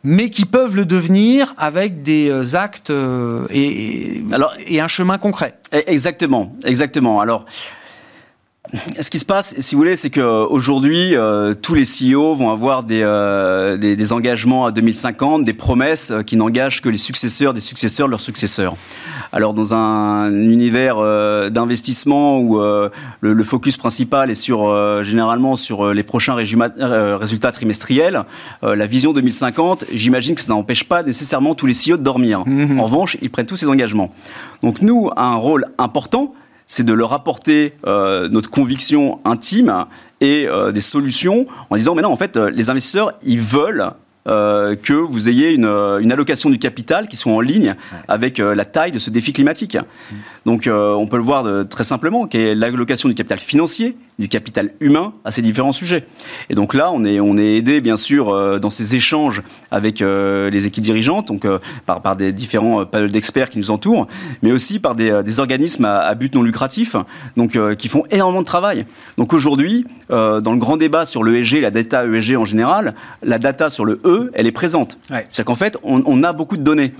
[0.08, 5.18] mais qui peuvent le devenir avec des euh, actes euh, et, Alors, et un chemin
[5.18, 5.58] concret.
[5.74, 7.20] E-, exactement, exactement.
[7.20, 7.44] Alors,
[9.00, 12.82] ce qui se passe, si vous voulez, c'est qu'aujourd'hui, euh, tous les CEO vont avoir
[12.82, 13.04] des,
[13.78, 18.10] des, des, engagements à 2050, des promesses qui n'engagent que les successeurs des successeurs de
[18.10, 18.74] leurs successeurs.
[19.32, 22.88] Alors dans un univers euh, d'investissement où euh,
[23.20, 28.24] le, focus principal est sur euh, généralement sur les prochains résultats trimestriels,
[28.62, 32.44] la vision 2050, j'imagine que ça n'empêche pas nécessairement tous les CEO de dormir.
[32.46, 32.80] Mhm.
[32.80, 34.10] En revanche, ils prennent tous ces engagements.
[34.62, 36.32] Donc nous, un rôle important,
[36.68, 39.86] c'est de leur apporter notre conviction intime
[40.20, 43.92] et des solutions en disant mais non en fait les investisseurs ils veulent
[44.28, 47.76] euh, que vous ayez une, euh, une, allocation du capital qui soit en ligne
[48.08, 49.76] avec euh, la taille de ce défi climatique.
[49.76, 50.16] Mm.
[50.44, 54.72] Donc on peut le voir très simplement, qui est l'allocation du capital financier, du capital
[54.80, 56.06] humain à ces différents sujets.
[56.50, 60.66] Et donc là, on est, on est aidé bien sûr dans ces échanges avec les
[60.66, 61.46] équipes dirigeantes, donc
[61.86, 64.06] par, par des différents panels d'experts qui nous entourent,
[64.42, 66.96] mais aussi par des, des organismes à, but non lucratif,
[67.36, 68.86] donc qui font énormément de travail.
[69.16, 73.70] Donc aujourd'hui, dans le grand débat sur l'ESG, la data ESG en général, la data
[73.70, 74.98] sur le E elle est présente.
[75.08, 76.92] C'est-à-dire qu'en fait, on, a beaucoup de données.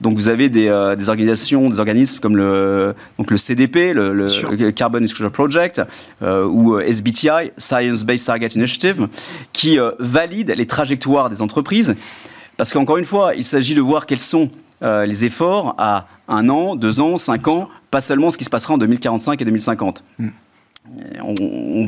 [0.00, 5.00] Donc vous avez euh, des, organisations, des organismes comme le, donc le CDP, le, Carbon
[5.00, 5.82] Disclosure Project,
[6.22, 9.08] euh, ou euh, SBTI, Science Based Target Initiative,
[9.52, 11.94] qui valident les trajectoires des entreprises.
[12.56, 14.50] Parce qu'encore une fois, il s'agit de voir quels sont
[14.82, 18.74] les efforts à un an, deux ans, cinq ans, pas seulement ce qui se passera
[18.74, 20.02] en 2045 et 2050
[21.22, 21.32] on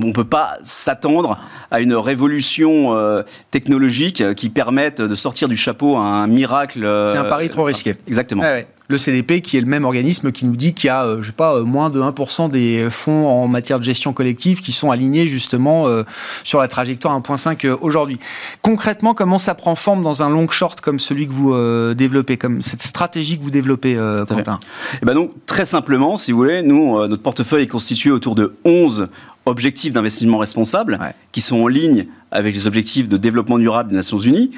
[0.07, 1.39] ne peut pas s'attendre
[1.71, 6.85] à une révolution euh, technologique qui permette de sortir du chapeau un miracle.
[6.85, 7.97] Euh, C'est un pari trop risqué.
[8.07, 8.43] Exactement
[8.89, 11.27] le CDP, qui est le même organisme qui nous dit qu'il y a, euh, je
[11.27, 14.91] sais pas, euh, moins de 1% des fonds en matière de gestion collective qui sont
[14.91, 16.05] alignés justement euh,
[16.43, 18.19] sur la trajectoire 1.5 aujourd'hui.
[18.63, 21.55] Concrètement, comment ça prend forme dans un long short comme celui que vous
[21.95, 23.95] développez, comme cette stratégie que vous développez,
[24.27, 24.59] Quentin?
[24.95, 28.35] Et eh ben donc, très simplement, si vous voulez, nous, notre portefeuille est constitué autour
[28.35, 29.09] de 11
[29.49, 30.99] objectifs d'investissement responsable
[31.33, 34.51] qui sont en ligne avec les objectifs de développement durable des Nations Unies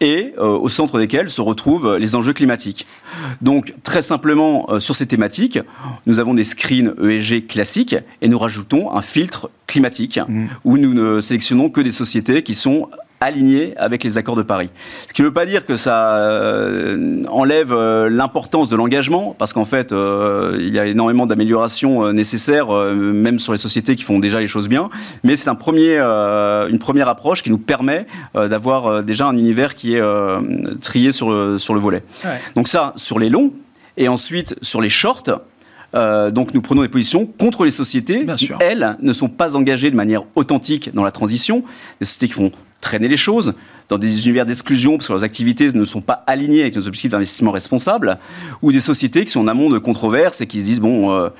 [0.00, 2.86] et euh, au centre desquels se retrouvent les enjeux climatiques.
[3.42, 5.58] Donc très simplement euh, sur ces thématiques,
[6.06, 10.46] nous avons des screens ESG classiques et nous rajoutons un filtre climatique mmh.
[10.64, 12.88] où nous ne sélectionnons que des sociétés qui sont
[13.20, 14.70] aligné avec les accords de Paris.
[15.08, 19.52] Ce qui ne veut pas dire que ça euh, enlève euh, l'importance de l'engagement, parce
[19.52, 24.18] qu'en fait, euh, il y a énormément d'améliorations nécessaires, même sur les sociétés qui font
[24.18, 24.88] déjà les choses bien.
[25.24, 29.94] Mais c'est un premier, une première approche qui nous permet d'avoir déjà un univers qui
[29.94, 30.02] est
[30.80, 32.02] trié sur le, sur le volet.
[32.54, 33.52] Donc ça, sur les longs,
[33.96, 35.40] et ensuite sur les shorts.
[35.94, 39.96] donc nous prenons des positions contre les sociétés qui, elles, ne sont pas engagées de
[39.96, 41.64] manière authentique dans la transition.
[42.00, 43.54] Des sociétés qui font traîner les choses
[43.88, 47.10] dans des univers d'exclusion parce que leurs activités ne sont pas alignées avec nos objectifs
[47.10, 48.18] d'investissement responsable,
[48.62, 51.30] ou des sociétés qui sont en amont de controverses et qui se disent bon, euh,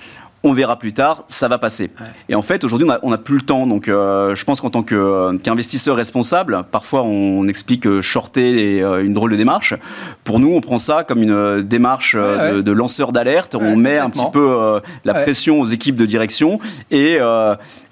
[0.45, 1.91] on verra plus tard, ça va passer.
[2.29, 3.67] Et en fait, aujourd'hui, on n'a plus le temps.
[3.67, 9.15] Donc, euh, je pense qu'en tant qu'investisseur responsable, parfois on explique que shorter euh, une
[9.15, 9.75] drôle de démarche.
[10.23, 13.57] Pour nous, on prend ça comme une démarche de, lanceur d'alerte.
[13.57, 16.61] on met un petit peu la pression aux équipes de direction
[16.91, 17.19] et,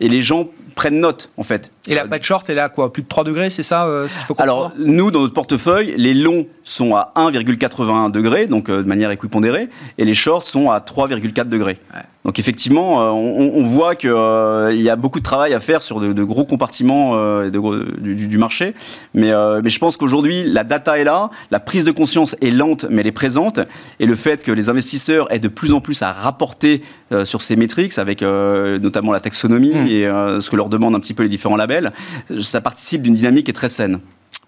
[0.00, 1.72] et les gens prennent note, en fait.
[1.88, 2.92] Et la patch short, elle est à quoi?
[2.92, 5.94] Plus de 3 degrés, c'est ça euh, ce qu'il faut Alors, nous, dans notre portefeuille,
[5.96, 10.70] les longs sont à 1,81 degrés, donc euh, de manière équipondérée, et les shorts sont
[10.70, 11.78] à 3,4 degrés.
[12.24, 16.00] Donc effectivement, euh, on, voit qu'il il y a beaucoup de travail à faire sur
[16.00, 18.74] de, gros compartiments de, du, du, marché,
[19.14, 19.30] mais,
[19.62, 23.02] mais je pense qu'aujourd'hui, la data est là, la prise de conscience est lente, mais
[23.02, 23.60] elle est présente,
[24.00, 26.82] et le fait que les investisseurs aient de plus en plus à rapporter
[27.24, 29.86] sur ces métriques, avec notamment la taxonomie mmh.
[29.86, 30.02] et
[30.40, 31.92] ce que leur demandent un petit peu les différents labels,
[32.40, 34.00] ça participe d'une dynamique qui est très saine.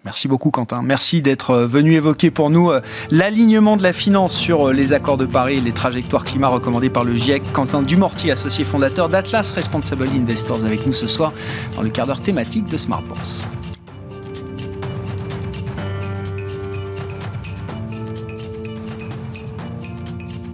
[0.04, 0.80] Merci beaucoup Quentin.
[0.82, 2.80] Merci d'être euh, venu évoquer pour nous euh,
[3.10, 6.88] l'alignement de la finance sur euh, les accords de Paris et les trajectoires climat recommandées
[6.88, 7.42] par le GIEC.
[7.52, 11.32] Quentin Dumortier, associé fondateur d'Atlas Responsible Investors avec nous ce soir
[11.74, 13.44] dans le quart d'heure thématique de Smart Bourse.